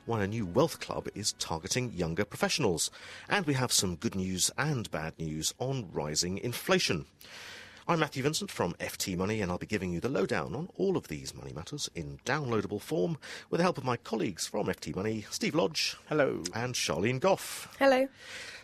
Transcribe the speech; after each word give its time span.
Why 0.04 0.24
a 0.24 0.26
new 0.26 0.44
wealth 0.44 0.80
club 0.80 1.08
is 1.14 1.34
targeting 1.34 1.92
younger 1.92 2.24
professionals. 2.24 2.90
And 3.28 3.46
we 3.46 3.54
have 3.54 3.70
some 3.70 3.94
good 3.94 4.16
news 4.16 4.50
and 4.58 4.90
bad 4.90 5.16
news 5.18 5.54
on 5.58 5.88
rising 5.92 6.38
inflation. 6.38 7.06
I'm 7.88 7.98
Matthew 8.00 8.22
Vincent 8.22 8.50
from 8.50 8.74
FT 8.74 9.16
Money, 9.16 9.40
and 9.40 9.50
I'll 9.50 9.58
be 9.58 9.66
giving 9.66 9.92
you 9.92 10.00
the 10.00 10.08
lowdown 10.08 10.54
on 10.54 10.68
all 10.76 10.96
of 10.96 11.08
these 11.08 11.34
money 11.34 11.52
matters 11.52 11.88
in 11.94 12.18
downloadable 12.24 12.80
form 12.80 13.16
with 13.48 13.58
the 13.58 13.64
help 13.64 13.78
of 13.78 13.84
my 13.84 13.96
colleagues 13.96 14.46
from 14.46 14.66
FT 14.66 14.94
Money, 14.94 15.24
Steve 15.30 15.54
Lodge. 15.54 15.96
Hello. 16.08 16.42
And 16.54 16.74
Sharlene 16.74 17.20
Goff. 17.20 17.74
Hello. 17.78 18.06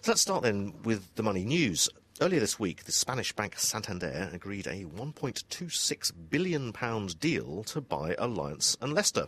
So 0.03 0.13
let's 0.13 0.21
start 0.21 0.43
then 0.43 0.75
with 0.85 1.15
the 1.17 1.23
money 1.23 1.45
news. 1.45 1.89
Earlier 2.21 2.41
this 2.41 2.61
week, 2.61 2.85
the 2.85 2.93
Spanish 2.93 3.33
bank 3.33 3.59
Santander 3.59 4.31
agreed 4.33 4.67
a 4.67 4.85
£1.26 4.85 6.13
billion 6.31 6.73
deal 7.19 7.65
to 7.65 7.81
buy 7.81 8.15
Alliance 8.19 8.77
and 8.81 8.93
Leicester. 8.93 9.27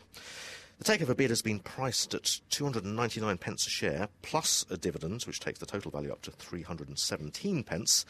The 0.78 0.84
takeover 0.84 1.16
bid 1.16 1.30
has 1.30 1.42
been 1.42 1.58
priced 1.58 2.14
at 2.14 2.40
299 2.50 3.38
pence 3.38 3.66
a 3.66 3.70
share, 3.70 4.08
plus 4.22 4.64
a 4.70 4.76
dividend, 4.76 5.22
which 5.22 5.40
takes 5.40 5.58
the 5.58 5.66
total 5.66 5.90
value 5.90 6.12
up 6.12 6.22
to 6.22 6.30
317 6.30 7.64
pence, 7.64 8.06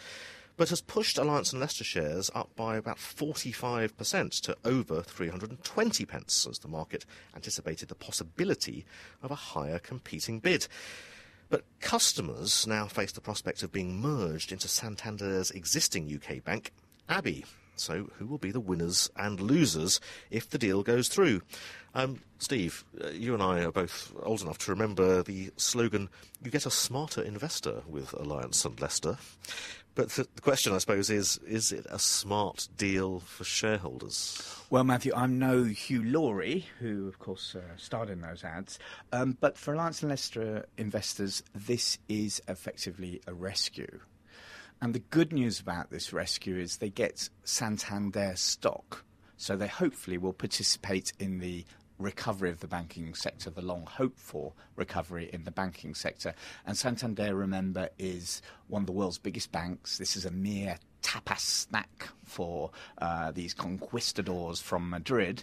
but 0.58 0.68
has 0.70 0.80
pushed 0.80 1.16
Alliance 1.16 1.52
and 1.52 1.60
Leicester 1.60 1.84
shares 1.84 2.30
up 2.34 2.54
by 2.56 2.76
about 2.76 2.98
45% 2.98 4.40
to 4.40 4.56
over 4.64 5.02
320 5.02 6.04
pence, 6.04 6.46
as 6.50 6.58
the 6.58 6.68
market 6.68 7.06
anticipated 7.34 7.88
the 7.88 7.94
possibility 7.94 8.84
of 9.22 9.30
a 9.30 9.36
higher 9.36 9.78
competing 9.78 10.40
bid. 10.40 10.66
But 11.48 11.64
customers 11.80 12.66
now 12.66 12.86
face 12.86 13.12
the 13.12 13.20
prospect 13.20 13.62
of 13.62 13.70
being 13.70 14.00
merged 14.00 14.50
into 14.50 14.66
Santander's 14.66 15.52
existing 15.52 16.12
UK 16.12 16.42
bank, 16.42 16.72
Abbey. 17.08 17.44
So, 17.80 18.10
who 18.18 18.26
will 18.26 18.38
be 18.38 18.50
the 18.50 18.60
winners 18.60 19.10
and 19.16 19.40
losers 19.40 20.00
if 20.30 20.48
the 20.48 20.58
deal 20.58 20.82
goes 20.82 21.08
through? 21.08 21.42
Um, 21.94 22.20
Steve, 22.38 22.84
uh, 23.02 23.08
you 23.08 23.34
and 23.34 23.42
I 23.42 23.64
are 23.64 23.72
both 23.72 24.12
old 24.22 24.42
enough 24.42 24.58
to 24.58 24.70
remember 24.70 25.22
the 25.22 25.50
slogan, 25.56 26.08
you 26.42 26.50
get 26.50 26.66
a 26.66 26.70
smarter 26.70 27.22
investor 27.22 27.82
with 27.88 28.12
Alliance 28.12 28.64
and 28.64 28.80
Leicester. 28.80 29.18
But 29.94 30.10
the, 30.10 30.28
the 30.36 30.42
question, 30.42 30.72
I 30.72 30.78
suppose, 30.78 31.10
is 31.10 31.38
is 31.38 31.72
it 31.72 31.84
a 31.90 31.98
smart 31.98 32.68
deal 32.76 33.18
for 33.18 33.42
shareholders? 33.42 34.40
Well, 34.70 34.84
Matthew, 34.84 35.12
I'm 35.12 35.40
no 35.40 35.64
Hugh 35.64 36.04
Laurie, 36.04 36.66
who, 36.78 37.08
of 37.08 37.18
course, 37.18 37.56
uh, 37.56 37.76
starred 37.76 38.08
in 38.08 38.20
those 38.20 38.44
ads. 38.44 38.78
Um, 39.12 39.36
but 39.40 39.58
for 39.58 39.74
Alliance 39.74 40.02
and 40.02 40.10
Leicester 40.10 40.66
investors, 40.76 41.42
this 41.52 41.98
is 42.08 42.40
effectively 42.46 43.20
a 43.26 43.34
rescue. 43.34 43.98
And 44.80 44.94
the 44.94 45.00
good 45.00 45.32
news 45.32 45.58
about 45.58 45.90
this 45.90 46.12
rescue 46.12 46.56
is 46.56 46.76
they 46.76 46.90
get 46.90 47.28
Santander 47.44 48.34
stock. 48.36 49.04
So 49.36 49.56
they 49.56 49.66
hopefully 49.66 50.18
will 50.18 50.32
participate 50.32 51.12
in 51.18 51.38
the 51.38 51.64
recovery 51.98 52.50
of 52.50 52.60
the 52.60 52.68
banking 52.68 53.12
sector, 53.14 53.50
the 53.50 53.62
long 53.62 53.86
hoped 53.86 54.20
for 54.20 54.52
recovery 54.76 55.30
in 55.32 55.44
the 55.44 55.50
banking 55.50 55.94
sector. 55.94 56.34
And 56.64 56.76
Santander, 56.76 57.34
remember, 57.34 57.88
is 57.98 58.40
one 58.68 58.82
of 58.82 58.86
the 58.86 58.92
world's 58.92 59.18
biggest 59.18 59.50
banks. 59.50 59.98
This 59.98 60.16
is 60.16 60.24
a 60.24 60.30
mere 60.30 60.78
tapas 61.02 61.40
snack 61.40 62.08
for 62.24 62.70
uh, 62.98 63.32
these 63.32 63.54
conquistadors 63.54 64.60
from 64.60 64.90
Madrid. 64.90 65.42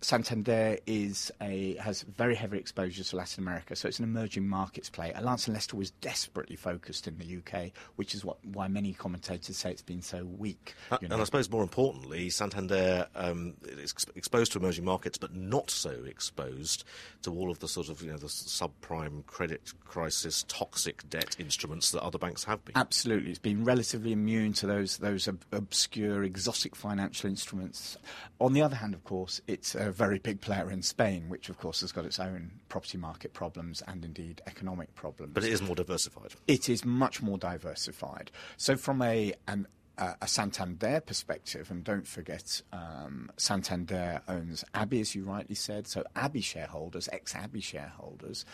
Santander 0.00 0.78
is 0.86 1.32
a 1.40 1.74
has 1.76 2.02
very 2.02 2.36
heavy 2.36 2.56
exposure 2.58 3.02
to 3.02 3.16
Latin 3.16 3.42
America, 3.42 3.74
so 3.74 3.88
it's 3.88 3.98
an 3.98 4.04
emerging 4.04 4.46
markets 4.46 4.88
play. 4.88 5.12
Alliance 5.14 5.48
and 5.48 5.54
Leicester 5.54 5.76
was 5.76 5.90
desperately 5.90 6.54
focused 6.54 7.08
in 7.08 7.18
the 7.18 7.38
UK, 7.38 7.72
which 7.96 8.14
is 8.14 8.24
what 8.24 8.38
why 8.44 8.68
many 8.68 8.92
commentators 8.92 9.56
say 9.56 9.70
it's 9.70 9.82
been 9.82 10.02
so 10.02 10.24
weak. 10.24 10.74
Uh, 10.92 10.98
and 11.02 11.14
I 11.14 11.24
suppose 11.24 11.50
more 11.50 11.62
importantly, 11.62 12.30
Santander 12.30 13.08
um, 13.16 13.54
is 13.64 13.94
exposed 14.14 14.52
to 14.52 14.58
emerging 14.58 14.84
markets, 14.84 15.18
but 15.18 15.34
not 15.34 15.68
so 15.68 15.90
exposed 16.06 16.84
to 17.22 17.32
all 17.32 17.50
of 17.50 17.58
the 17.58 17.68
sort 17.68 17.88
of 17.88 18.00
you 18.00 18.12
know 18.12 18.18
the 18.18 18.28
subprime 18.28 19.26
credit 19.26 19.72
crisis, 19.84 20.44
toxic 20.46 21.08
debt 21.10 21.34
instruments 21.40 21.90
that 21.90 22.02
other 22.02 22.18
banks 22.18 22.44
have 22.44 22.64
been. 22.64 22.76
Absolutely, 22.76 23.30
it's 23.30 23.38
been 23.40 23.64
relatively 23.64 24.12
immune 24.12 24.52
to 24.54 24.66
those 24.66 24.98
those 24.98 25.26
ob- 25.26 25.44
obscure, 25.50 26.22
exotic 26.22 26.76
financial 26.76 27.28
instruments. 27.28 27.98
On 28.40 28.52
the 28.52 28.62
other 28.62 28.76
hand, 28.76 28.94
of 28.94 29.02
course, 29.02 29.40
it's 29.48 29.74
a 29.88 29.92
very 29.92 30.18
big 30.18 30.40
player 30.40 30.70
in 30.70 30.82
Spain, 30.82 31.28
which 31.28 31.48
of 31.48 31.58
course 31.58 31.80
has 31.80 31.92
got 31.92 32.04
its 32.04 32.20
own 32.20 32.52
property 32.68 32.98
market 32.98 33.32
problems 33.32 33.82
and 33.88 34.04
indeed 34.04 34.40
economic 34.46 34.94
problems. 34.94 35.32
But 35.34 35.44
it 35.44 35.52
is 35.52 35.62
more 35.62 35.74
diversified. 35.74 36.34
It 36.46 36.68
is 36.68 36.84
much 36.84 37.20
more 37.22 37.38
diversified. 37.38 38.30
So 38.56 38.76
from 38.76 39.02
a 39.02 39.34
an, 39.48 39.66
a 39.98 40.28
Santander 40.28 41.00
perspective, 41.00 41.70
and 41.70 41.82
don't 41.82 42.06
forget, 42.06 42.62
um, 42.72 43.30
Santander 43.36 44.22
owns 44.28 44.64
Abbey, 44.72 45.00
as 45.00 45.14
you 45.14 45.24
rightly 45.24 45.56
said. 45.56 45.88
So 45.88 46.04
Abbey 46.14 46.40
shareholders, 46.40 47.08
ex-Abbey 47.12 47.60
shareholders, 47.60 48.44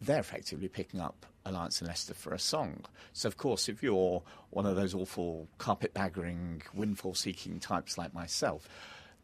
they're 0.00 0.20
effectively 0.20 0.68
picking 0.68 1.00
up 1.00 1.26
Alliance 1.44 1.80
and 1.80 1.88
Leicester 1.88 2.14
for 2.14 2.32
a 2.32 2.38
song. 2.38 2.84
So 3.12 3.26
of 3.26 3.36
course, 3.36 3.68
if 3.68 3.82
you're 3.82 4.22
one 4.50 4.64
of 4.64 4.76
those 4.76 4.94
awful 4.94 5.46
carpetbaggering, 5.58 6.62
windfall-seeking 6.72 7.60
types 7.60 7.98
like 7.98 8.14
myself 8.14 8.66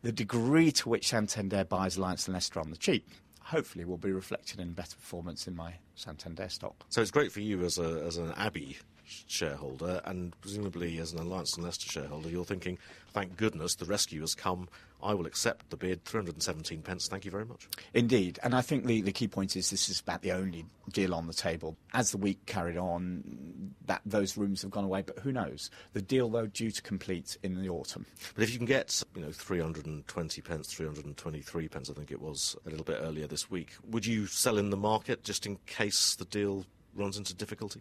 the 0.02 0.12
degree 0.12 0.72
to 0.72 0.88
which 0.88 1.08
Santander 1.08 1.64
buys 1.64 1.96
Alliance 1.96 2.26
and 2.26 2.34
Leicester 2.34 2.60
on 2.60 2.70
the 2.70 2.76
cheap 2.76 3.08
hopefully 3.42 3.84
will 3.84 3.98
be 3.98 4.12
reflected 4.12 4.60
in 4.60 4.72
better 4.72 4.96
performance 4.96 5.48
in 5.48 5.56
my 5.56 5.74
Santander 5.96 6.48
stock. 6.48 6.84
So 6.88 7.02
it's 7.02 7.10
great 7.10 7.32
for 7.32 7.40
you 7.40 7.64
as 7.64 7.78
a 7.78 8.02
as 8.06 8.16
an 8.16 8.32
Abbey 8.36 8.78
shareholder, 9.26 10.00
and 10.04 10.40
presumably 10.40 10.98
as 10.98 11.12
an 11.12 11.18
Alliance 11.18 11.56
and 11.56 11.64
Leicester 11.64 11.90
shareholder, 11.90 12.28
you're 12.28 12.44
thinking, 12.44 12.78
thank 13.12 13.36
goodness 13.36 13.74
the 13.74 13.84
rescue 13.84 14.20
has 14.20 14.34
come 14.34 14.68
I 15.02 15.14
will 15.14 15.26
accept 15.26 15.70
the 15.70 15.76
bid, 15.76 16.04
317 16.04 16.82
pence. 16.82 17.08
Thank 17.08 17.24
you 17.24 17.30
very 17.30 17.44
much. 17.44 17.68
Indeed. 17.94 18.38
And 18.42 18.54
I 18.54 18.60
think 18.60 18.86
the, 18.86 19.00
the 19.00 19.12
key 19.12 19.28
point 19.28 19.56
is 19.56 19.70
this 19.70 19.88
is 19.88 20.00
about 20.00 20.22
the 20.22 20.32
only 20.32 20.64
deal 20.92 21.14
on 21.14 21.26
the 21.26 21.32
table. 21.32 21.76
As 21.94 22.10
the 22.10 22.18
week 22.18 22.44
carried 22.46 22.76
on, 22.76 23.74
that 23.86 24.02
those 24.04 24.36
rooms 24.36 24.62
have 24.62 24.70
gone 24.70 24.84
away, 24.84 25.02
but 25.02 25.18
who 25.20 25.32
knows? 25.32 25.70
The 25.92 26.02
deal, 26.02 26.28
though, 26.28 26.46
due 26.46 26.70
to 26.70 26.82
complete 26.82 27.36
in 27.42 27.60
the 27.60 27.68
autumn. 27.68 28.06
But 28.34 28.44
if 28.44 28.52
you 28.52 28.58
can 28.58 28.66
get, 28.66 29.02
you 29.14 29.22
know, 29.22 29.32
320 29.32 30.42
pence, 30.42 30.72
323 30.72 31.68
pence, 31.68 31.90
I 31.90 31.92
think 31.92 32.10
it 32.10 32.20
was 32.20 32.56
a 32.66 32.70
little 32.70 32.84
bit 32.84 32.98
earlier 33.00 33.26
this 33.26 33.50
week, 33.50 33.72
would 33.88 34.06
you 34.06 34.26
sell 34.26 34.58
in 34.58 34.70
the 34.70 34.76
market 34.76 35.24
just 35.24 35.46
in 35.46 35.56
case 35.66 36.14
the 36.14 36.24
deal 36.24 36.66
runs 36.94 37.16
into 37.16 37.34
difficulty? 37.34 37.80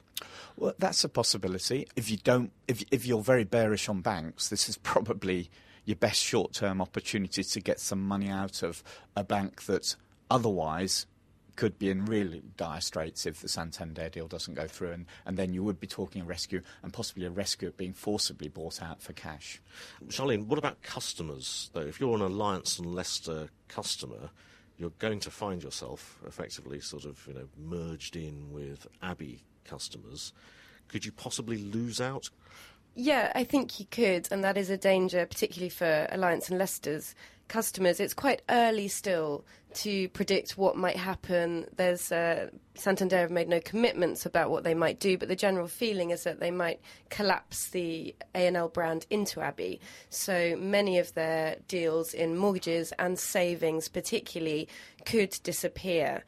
Well, 0.57 0.74
that's 0.77 1.04
a 1.04 1.10
possibility. 1.10 1.88
If 1.95 2.10
you 2.10 2.18
don't, 2.18 2.51
if 2.68 2.83
if 2.92 3.06
you're 3.06 3.22
very 3.22 3.44
bearish 3.44 3.89
on 3.89 4.01
banks, 4.01 4.50
this 4.50 4.69
is 4.69 4.77
probably 4.83 5.50
your 5.89 5.95
best 5.95 6.21
short-term 6.21 6.81
opportunity 6.81 7.44
to 7.44 7.59
get 7.59 7.80
some 7.80 8.00
money 8.00 8.30
out 8.30 8.62
of 8.62 8.83
a 9.15 9.24
bank 9.24 9.63
that 9.63 9.95
otherwise 10.30 11.07
could 11.56 11.80
be 11.80 11.89
in 11.89 12.06
really 12.06 12.44
dire 12.57 12.80
straits 12.80 13.25
if 13.25 13.41
the 13.41 13.50
Santander 13.50 14.07
deal 14.07 14.27
doesn't 14.27 14.53
go 14.53 14.68
through, 14.68 14.91
and, 14.91 15.07
and 15.25 15.36
then 15.36 15.51
you 15.51 15.63
would 15.63 15.80
be 15.80 15.88
talking 15.88 16.21
a 16.21 16.25
rescue 16.25 16.62
and 16.83 16.94
possibly 16.94 17.25
a 17.25 17.31
rescue 17.31 17.74
being 17.75 17.94
forcibly 17.94 18.47
bought 18.47 18.83
out 18.83 19.01
for 19.01 19.13
cash. 19.13 19.59
Sharlene, 20.09 20.45
what 20.45 20.59
about 20.59 20.80
customers, 20.83 21.71
though? 21.74 21.81
If 21.81 22.00
you're 22.00 22.15
an 22.15 22.21
Alliance 22.21 22.77
and 22.77 22.94
Leicester 22.94 23.50
customer, 23.68 24.30
you're 24.77 24.94
going 25.00 25.19
to 25.21 25.31
find 25.31 25.63
yourself 25.63 26.19
effectively 26.27 26.81
sort 26.81 27.06
of 27.06 27.25
you 27.27 27.33
know 27.33 27.47
merged 27.57 28.15
in 28.15 28.53
with 28.53 28.86
Abbey 29.01 29.41
customers. 29.65 30.33
Could 30.88 31.03
you 31.03 31.12
possibly 31.12 31.57
lose 31.57 32.00
out? 32.00 32.30
Yeah, 32.95 33.31
I 33.36 33.44
think 33.44 33.80
you 33.80 33.86
could, 33.89 34.27
and 34.31 34.44
that 34.44 34.57
is 34.57 34.69
a 34.69 34.77
danger, 34.77 35.25
particularly 35.25 35.69
for 35.69 36.07
Alliance 36.12 36.50
and 36.50 36.59
Leicester's 36.59 37.15
customers. 37.47 38.00
It's 38.00 38.13
quite 38.13 38.41
early 38.50 38.88
still 38.88 39.44
to 39.74 40.09
predict 40.09 40.57
what 40.57 40.77
might 40.77 40.95
happen. 40.95 41.65
There's 41.75 42.12
uh, 42.12 42.50
Santander 42.75 43.18
have 43.18 43.31
made 43.31 43.50
no 43.50 43.59
commitments 43.59 44.25
about 44.25 44.50
what 44.50 44.63
they 44.63 44.74
might 44.74 45.00
do, 45.00 45.18
but 45.18 45.27
the 45.27 45.36
general 45.36 45.68
feeling 45.68 46.12
is 46.12 46.24
that 46.24 46.39
they 46.39 46.51
might 46.51 46.80
collapse 47.09 47.68
the 47.69 48.15
A&L 48.33 48.69
brand 48.69 49.06
into 49.09 49.41
Abbey. 49.41 49.80
So 50.09 50.56
many 50.57 50.97
of 50.97 51.13
their 51.13 51.57
deals 51.68 52.13
in 52.13 52.38
mortgages 52.38 52.94
and 52.97 53.19
savings, 53.19 53.89
particularly, 53.89 54.68
could 55.06 55.38
disappear 55.44 56.24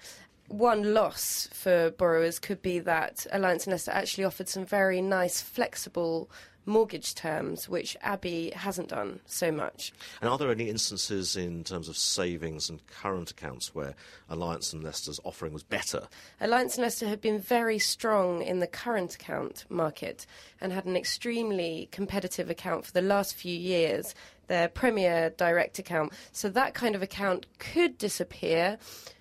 one 0.47 0.93
loss 0.93 1.47
for 1.53 1.91
borrowers 1.91 2.37
could 2.37 2.61
be 2.61 2.79
that 2.79 3.25
Alliance 3.31 3.65
and 3.65 3.71
Leicester 3.71 3.91
actually 3.91 4.25
offered 4.25 4.49
some 4.49 4.65
very 4.65 5.01
nice, 5.01 5.41
flexible 5.41 6.29
mortgage 6.65 7.15
terms, 7.15 7.67
which 7.67 7.97
Abbey 8.01 8.51
hasn't 8.51 8.89
done 8.89 9.19
so 9.25 9.51
much. 9.51 9.91
And 10.21 10.29
are 10.29 10.37
there 10.37 10.51
any 10.51 10.69
instances 10.69 11.35
in 11.35 11.63
terms 11.63 11.89
of 11.89 11.97
savings 11.97 12.69
and 12.69 12.85
current 12.87 13.31
accounts 13.31 13.73
where 13.73 13.95
Alliance 14.29 14.73
and 14.73 14.83
Leicester's 14.83 15.19
offering 15.23 15.53
was 15.53 15.63
better? 15.63 16.07
Alliance 16.39 16.75
and 16.75 16.83
Leicester 16.83 17.07
have 17.07 17.21
been 17.21 17.39
very 17.39 17.79
strong 17.79 18.41
in 18.41 18.59
the 18.59 18.67
current 18.67 19.15
account 19.15 19.65
market 19.69 20.25
and 20.59 20.71
had 20.71 20.85
an 20.85 20.95
extremely 20.95 21.89
competitive 21.91 22.49
account 22.49 22.85
for 22.85 22.91
the 22.91 23.01
last 23.01 23.35
few 23.35 23.57
years, 23.57 24.13
their 24.47 24.67
premier 24.67 25.31
direct 25.31 25.79
account. 25.79 26.13
So 26.31 26.49
that 26.49 26.73
kind 26.73 26.95
of 26.95 27.01
account 27.01 27.47
could 27.59 27.97
disappear. 27.97 28.77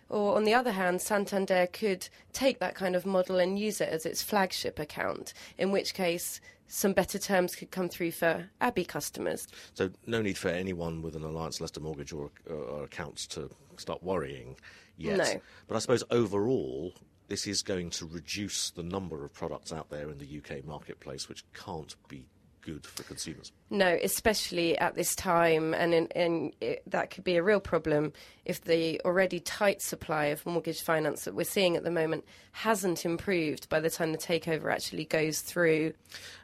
Or, 0.09 0.35
on 0.35 0.43
the 0.43 0.55
other 0.55 0.73
hand, 0.73 1.01
Santander 1.01 1.69
could 1.73 2.09
take 2.33 2.59
that 2.59 2.75
kind 2.75 2.97
of 2.97 3.07
model 3.07 3.39
and 3.39 3.57
use 3.57 3.81
it 3.81 3.89
as 3.89 4.05
its 4.05 4.25
flagship 4.25 4.81
account, 4.81 5.33
in 5.57 5.71
which 5.71 5.95
case 5.95 6.41
some 6.71 6.93
better 6.93 7.19
terms 7.19 7.57
could 7.57 7.71
come 7.71 7.89
through 7.89 8.13
for 8.13 8.49
Abbey 8.61 8.85
customers. 8.85 9.49
So, 9.75 9.91
no 10.07 10.23
need 10.23 10.39
for 10.39 10.49
anyone 10.49 11.03
with 11.03 11.17
an 11.17 11.25
Alliance 11.25 11.61
Leicester 11.61 11.81
mortgage 11.81 12.13
or, 12.13 12.31
or 12.49 12.85
accounts 12.85 13.27
to 13.29 13.51
start 13.77 14.03
worrying 14.03 14.57
yet. 14.97 15.19
No. 15.19 15.41
But 15.67 15.77
I 15.77 15.79
suppose 15.81 16.05
overall, 16.11 16.95
this 17.27 17.47
is 17.47 17.63
going 17.63 17.91
to 17.91 18.07
reduce 18.07 18.71
the 18.71 18.85
number 18.85 19.25
of 19.25 19.33
products 19.33 19.73
out 19.73 19.91
there 19.91 20.11
in 20.11 20.19
the 20.19 20.39
UK 20.39 20.65
marketplace, 20.65 21.29
which 21.29 21.45
can't 21.53 21.97
be 22.09 22.27
good 22.63 22.87
for 22.87 23.03
consumers. 23.05 23.53
No, 23.71 23.99
especially 24.03 24.77
at 24.79 24.95
this 24.95 25.15
time, 25.15 25.75
and 25.75 25.95
in, 25.95 26.53
it, 26.61 26.83
that 26.87 27.11
could 27.11 27.25
be 27.25 27.37
a 27.37 27.43
real 27.43 27.61
problem 27.61 28.13
if 28.45 28.63
the 28.63 29.01
already 29.05 29.41
tight 29.41 29.81
supply 29.81 30.27
of 30.27 30.45
mortgage 30.45 30.83
finance 30.83 31.25
that 31.25 31.35
we're 31.35 31.45
seeing 31.45 31.77
at 31.77 31.85
the 31.85 31.91
moment 31.91 32.25
hasn't 32.53 33.05
improved 33.05 33.69
by 33.69 33.79
the 33.79 33.91
time 33.91 34.13
the 34.13 34.19
takeover 34.19 34.73
actually 34.73 35.05
goes 35.05 35.41
through. 35.41 35.93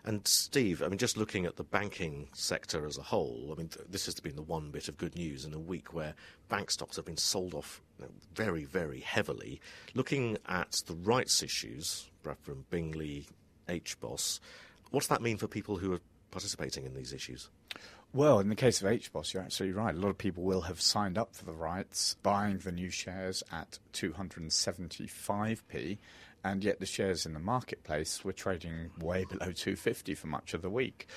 And 0.04 0.26
Steve, 0.26 0.82
I 0.82 0.88
mean, 0.88 0.98
just 0.98 1.16
looking 1.16 1.46
at 1.46 1.56
the 1.56 1.64
banking 1.64 2.28
sector 2.32 2.86
as 2.86 2.96
a 2.96 3.02
whole, 3.02 3.50
I 3.52 3.58
mean, 3.58 3.68
th- 3.68 3.86
this 3.88 4.06
has 4.06 4.20
been 4.20 4.36
the 4.36 4.42
one 4.42 4.70
bit 4.70 4.88
of 4.88 4.96
good 4.96 5.16
news 5.16 5.44
in 5.44 5.52
a 5.52 5.58
week 5.58 5.92
where 5.92 6.14
bank 6.48 6.70
stocks 6.70 6.96
have 6.96 7.04
been 7.04 7.16
sold 7.16 7.54
off 7.54 7.82
very, 8.34 8.64
very 8.64 9.00
heavily. 9.00 9.60
Looking 9.94 10.38
at 10.46 10.80
the 10.86 10.94
rights 10.94 11.42
issues, 11.42 12.08
from 12.34 12.64
Bingley, 12.70 13.26
HBOS, 13.68 14.40
What's 14.90 15.08
that 15.08 15.22
mean 15.22 15.36
for 15.36 15.48
people 15.48 15.78
who 15.78 15.92
are 15.92 16.00
participating 16.30 16.84
in 16.84 16.94
these 16.94 17.12
issues? 17.12 17.48
Well, 18.12 18.40
in 18.40 18.48
the 18.48 18.54
case 18.54 18.80
of 18.80 18.88
HBOS, 18.88 19.34
you're 19.34 19.42
absolutely 19.42 19.78
right. 19.78 19.94
A 19.94 19.98
lot 19.98 20.08
of 20.08 20.18
people 20.18 20.42
will 20.42 20.62
have 20.62 20.80
signed 20.80 21.18
up 21.18 21.34
for 21.34 21.44
the 21.44 21.52
rights, 21.52 22.16
buying 22.22 22.58
the 22.58 22.72
new 22.72 22.88
shares 22.88 23.42
at 23.52 23.78
275p, 23.92 25.98
and 26.42 26.64
yet 26.64 26.80
the 26.80 26.86
shares 26.86 27.26
in 27.26 27.34
the 27.34 27.40
marketplace 27.40 28.24
were 28.24 28.32
trading 28.32 28.90
way 28.98 29.24
below 29.24 29.52
250 29.52 30.14
for 30.14 30.28
much 30.28 30.54
of 30.54 30.62
the 30.62 30.70
week. 30.70 31.08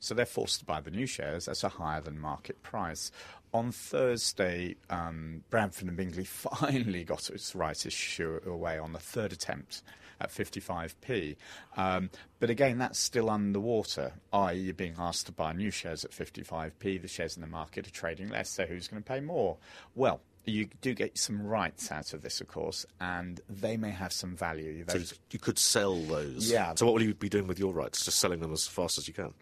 So 0.00 0.14
they're 0.14 0.26
forced 0.26 0.60
to 0.60 0.64
buy 0.64 0.80
the 0.80 0.90
new 0.90 1.06
shares 1.06 1.48
at 1.48 1.64
a 1.64 1.68
higher 1.68 2.00
than 2.00 2.18
market 2.18 2.62
price. 2.62 3.10
On 3.54 3.72
Thursday, 3.72 4.76
um, 4.90 5.42
Bradford 5.50 5.88
and 5.88 5.96
Bingley 5.96 6.24
finally 6.24 7.04
got 7.04 7.30
its 7.30 7.54
rights 7.54 7.86
issue 7.86 8.40
away 8.46 8.78
on 8.78 8.92
the 8.92 8.98
third 8.98 9.32
attempt 9.32 9.82
at 10.20 10.30
55p. 10.30 11.36
Um, 11.76 12.10
but 12.40 12.50
again, 12.50 12.78
that's 12.78 12.98
still 12.98 13.30
underwater, 13.30 14.12
i.e., 14.32 14.58
you're 14.58 14.74
being 14.74 14.94
asked 14.98 15.26
to 15.26 15.32
buy 15.32 15.52
new 15.52 15.70
shares 15.70 16.04
at 16.04 16.10
55p. 16.10 17.00
The 17.00 17.08
shares 17.08 17.36
in 17.36 17.42
the 17.42 17.48
market 17.48 17.86
are 17.86 17.90
trading 17.90 18.30
less, 18.30 18.50
so 18.50 18.64
who's 18.66 18.88
going 18.88 19.02
to 19.02 19.06
pay 19.08 19.20
more? 19.20 19.56
Well, 19.94 20.20
you 20.46 20.68
do 20.80 20.94
get 20.94 21.18
some 21.18 21.44
rights 21.44 21.90
out 21.90 22.14
of 22.14 22.22
this, 22.22 22.40
of 22.40 22.48
course, 22.48 22.86
and 23.00 23.40
they 23.48 23.76
may 23.76 23.90
have 23.90 24.12
some 24.12 24.36
value. 24.36 24.84
Those 24.84 25.08
so 25.10 25.16
you 25.30 25.38
could 25.38 25.58
sell 25.58 25.96
those. 26.02 26.50
Yeah. 26.50 26.72
So 26.76 26.86
what 26.86 26.94
will 26.94 27.02
you 27.02 27.14
be 27.14 27.28
doing 27.28 27.46
with 27.46 27.58
your 27.58 27.72
rights? 27.72 28.04
Just 28.04 28.18
selling 28.18 28.40
them 28.40 28.52
as 28.52 28.66
fast 28.66 28.96
as 28.96 29.08
you 29.08 29.14
can? 29.14 29.34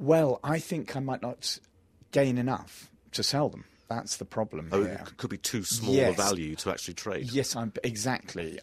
Well, 0.00 0.40
I 0.42 0.58
think 0.58 0.96
I 0.96 1.00
might 1.00 1.20
not 1.20 1.58
gain 2.10 2.38
enough 2.38 2.90
to 3.12 3.22
sell 3.22 3.50
them. 3.50 3.66
That's 3.88 4.16
the 4.16 4.24
problem. 4.24 4.70
Oh, 4.72 4.82
here. 4.82 5.02
it 5.06 5.16
could 5.18 5.30
be 5.30 5.36
too 5.36 5.62
small 5.62 5.94
yes. 5.94 6.14
a 6.14 6.16
value 6.16 6.56
to 6.56 6.70
actually 6.70 6.94
trade. 6.94 7.30
Yes, 7.30 7.54
I'm 7.54 7.72
exactly. 7.84 8.58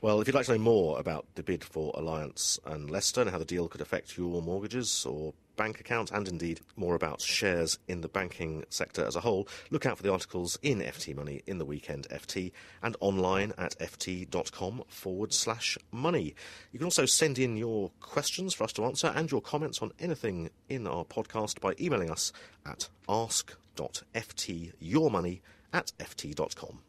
Well, 0.00 0.22
if 0.22 0.26
you'd 0.26 0.34
like 0.34 0.46
to 0.46 0.52
know 0.52 0.58
more 0.58 0.98
about 0.98 1.26
the 1.34 1.42
bid 1.42 1.62
for 1.62 1.92
Alliance 1.94 2.58
and 2.64 2.90
Leicester 2.90 3.20
and 3.20 3.30
how 3.30 3.36
the 3.36 3.44
deal 3.44 3.68
could 3.68 3.82
affect 3.82 4.16
your 4.16 4.40
mortgages 4.40 5.04
or 5.04 5.34
bank 5.56 5.80
accounts 5.80 6.10
and 6.10 6.26
indeed 6.28 6.60
more 6.76 6.94
about 6.94 7.20
shares 7.20 7.78
in 7.88 8.00
the 8.00 8.08
banking 8.08 8.64
sector 8.68 9.04
as 9.04 9.16
a 9.16 9.20
whole, 9.20 9.48
look 9.70 9.86
out 9.86 9.96
for 9.96 10.02
the 10.02 10.12
articles 10.12 10.58
in 10.62 10.80
FT 10.80 11.14
Money 11.14 11.42
in 11.46 11.58
the 11.58 11.64
weekend 11.64 12.08
FT 12.10 12.52
and 12.82 12.96
online 13.00 13.52
at 13.58 13.78
ft.com 13.78 14.82
forward 14.88 15.32
slash 15.32 15.78
money. 15.92 16.34
You 16.72 16.78
can 16.78 16.86
also 16.86 17.06
send 17.06 17.38
in 17.38 17.56
your 17.56 17.90
questions 18.00 18.54
for 18.54 18.64
us 18.64 18.72
to 18.74 18.84
answer 18.84 19.12
and 19.14 19.30
your 19.30 19.40
comments 19.40 19.80
on 19.82 19.92
anything 19.98 20.50
in 20.68 20.86
our 20.86 21.04
podcast 21.04 21.60
by 21.60 21.74
emailing 21.80 22.10
us 22.10 22.32
at 22.66 22.88
ask.ftyourmoney 23.08 25.40
at 25.72 25.92
ft.com. 25.98 26.80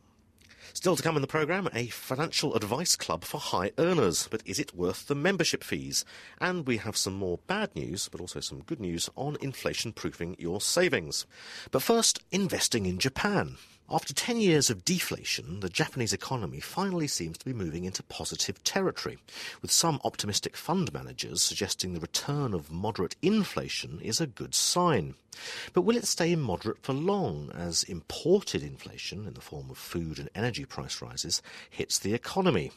Still 0.74 0.96
to 0.96 1.04
come 1.04 1.16
in 1.16 1.22
the 1.22 1.28
programme, 1.28 1.70
a 1.74 1.88
financial 1.88 2.56
advice 2.56 2.96
club 2.96 3.24
for 3.24 3.40
high 3.40 3.72
earners. 3.78 4.28
But 4.32 4.42
is 4.46 4.60
it 4.60 4.74
worth 4.74 5.08
the 5.08 5.16
membership 5.16 5.64
fees? 5.64 6.06
And 6.40 6.66
we 6.66 6.78
have 6.78 6.96
some 6.96 7.14
more 7.14 7.40
bad 7.48 7.76
news, 7.76 8.10
but 8.10 8.22
also 8.22 8.40
some 8.40 8.62
good 8.62 8.80
news 8.80 9.10
on 9.16 9.38
inflation 9.42 9.92
proofing 9.92 10.36
your 10.40 10.62
savings. 10.62 11.26
But 11.72 11.84
first, 11.84 12.24
investing 12.32 12.86
in 12.86 13.00
Japan. 13.00 13.58
After 13.94 14.14
10 14.14 14.40
years 14.40 14.70
of 14.70 14.86
deflation, 14.86 15.60
the 15.60 15.68
Japanese 15.68 16.14
economy 16.14 16.62
finally 16.62 17.08
seems 17.08 17.38
to 17.38 17.44
be 17.44 17.52
moving 17.52 17.84
into 17.84 18.02
positive 18.04 18.64
territory, 18.64 19.18
with 19.62 19.70
some 19.70 20.00
optimistic 20.06 20.56
fund 20.56 20.94
managers 20.94 21.44
suggesting 21.44 21.94
the 21.94 22.00
return 22.00 22.54
of 22.54 22.72
moderate 22.72 23.18
inflation 23.22 24.00
is 24.00 24.22
a 24.22 24.28
good 24.28 24.56
sign. 24.56 25.16
But 25.74 25.82
will 25.82 25.98
it 25.98 26.08
stay 26.08 26.38
moderate 26.38 26.82
for 26.82 26.94
long 26.94 27.52
as 27.54 27.84
imported 27.84 28.64
inflation, 28.64 29.28
in 29.28 29.34
the 29.34 29.42
form 29.42 29.70
of 29.70 29.78
food 29.78 30.20
and 30.20 30.30
energy 30.34 30.64
price 30.64 31.02
rises, 31.02 31.42
hits 31.70 32.00
the 32.00 32.14
economy? 32.14 32.72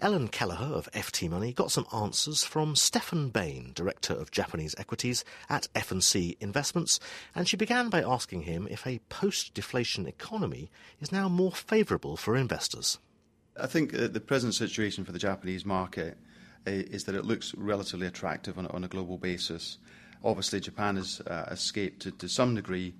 Ellen 0.00 0.28
Kelleher 0.28 0.74
of 0.74 0.90
FT 0.92 1.28
Money 1.28 1.52
got 1.52 1.70
some 1.70 1.86
answers 1.92 2.44
from 2.44 2.76
Stefan 2.76 3.30
Bain, 3.30 3.72
Director 3.74 4.14
of 4.14 4.30
Japanese 4.30 4.74
Equities 4.78 5.24
at 5.48 5.68
F&C 5.74 6.36
Investments, 6.40 7.00
and 7.34 7.48
she 7.48 7.56
began 7.56 7.88
by 7.88 8.02
asking 8.02 8.42
him 8.42 8.66
if 8.70 8.86
a 8.86 9.00
post-deflation 9.08 10.06
economy 10.06 10.70
is 11.00 11.12
now 11.12 11.28
more 11.28 11.52
favourable 11.52 12.16
for 12.16 12.36
investors. 12.36 12.98
I 13.60 13.66
think 13.66 13.94
uh, 13.94 14.08
the 14.08 14.20
present 14.20 14.54
situation 14.54 15.04
for 15.04 15.12
the 15.12 15.18
Japanese 15.18 15.64
market 15.64 16.16
uh, 16.66 16.70
is 16.70 17.04
that 17.04 17.14
it 17.14 17.24
looks 17.24 17.54
relatively 17.54 18.06
attractive 18.06 18.58
on, 18.58 18.84
a 18.84 18.88
global 18.88 19.18
basis. 19.18 19.78
Obviously, 20.24 20.60
Japan 20.60 20.96
has 20.96 21.20
uh, 21.20 21.48
escaped 21.50 22.18
to, 22.18 22.28
some 22.28 22.54
degree 22.54 22.94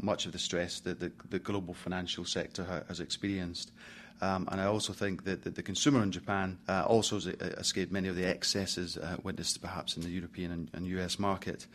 much 0.00 0.26
of 0.26 0.32
the 0.32 0.38
stress 0.38 0.80
that 0.80 1.00
the, 1.00 1.38
global 1.38 1.74
financial 1.74 2.24
sector 2.24 2.64
ha- 2.64 2.82
has 2.88 3.00
experienced. 3.00 3.72
Um, 4.20 4.48
and 4.50 4.60
I 4.60 4.64
also 4.66 4.92
think 4.92 5.24
that, 5.24 5.42
the 5.54 5.62
consumer 5.62 6.02
in 6.02 6.10
Japan 6.10 6.58
uh, 6.68 6.84
also 6.86 7.16
has 7.16 7.26
escaped 7.26 7.92
many 7.92 8.08
of 8.08 8.16
the 8.16 8.24
excesses 8.24 8.96
uh, 8.96 9.16
witnessed 9.22 9.60
perhaps 9.60 9.96
in 9.96 10.02
the 10.02 10.08
European 10.08 10.70
and, 10.72 10.86
US 10.86 11.18
market. 11.18 11.66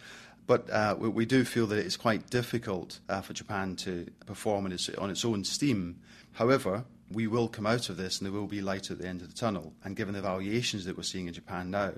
But 0.47 0.69
uh, 0.71 0.95
we, 0.97 1.25
do 1.25 1.43
feel 1.43 1.67
that 1.67 1.77
it's 1.77 1.97
quite 1.97 2.29
difficult 2.31 2.99
uh, 3.07 3.21
for 3.21 3.33
Japan 3.33 3.75
to 3.77 4.07
perform 4.25 4.65
on 4.65 4.71
its, 4.71 5.25
own 5.25 5.43
steam. 5.43 5.99
However, 6.33 6.85
we 7.11 7.27
will 7.27 7.47
come 7.47 7.67
out 7.67 7.89
of 7.89 7.97
this 7.97 8.19
and 8.19 8.25
there 8.25 8.39
will 8.39 8.47
be 8.47 8.61
light 8.61 8.89
at 8.89 8.97
the 8.97 9.07
end 9.07 9.21
of 9.21 9.27
the 9.27 9.35
tunnel. 9.35 9.73
And 9.83 9.95
given 9.95 10.15
the 10.15 10.21
valuations 10.21 10.85
that 10.85 10.97
we're 10.97 11.03
seeing 11.03 11.27
in 11.27 11.33
Japan 11.33 11.69
now, 11.69 11.93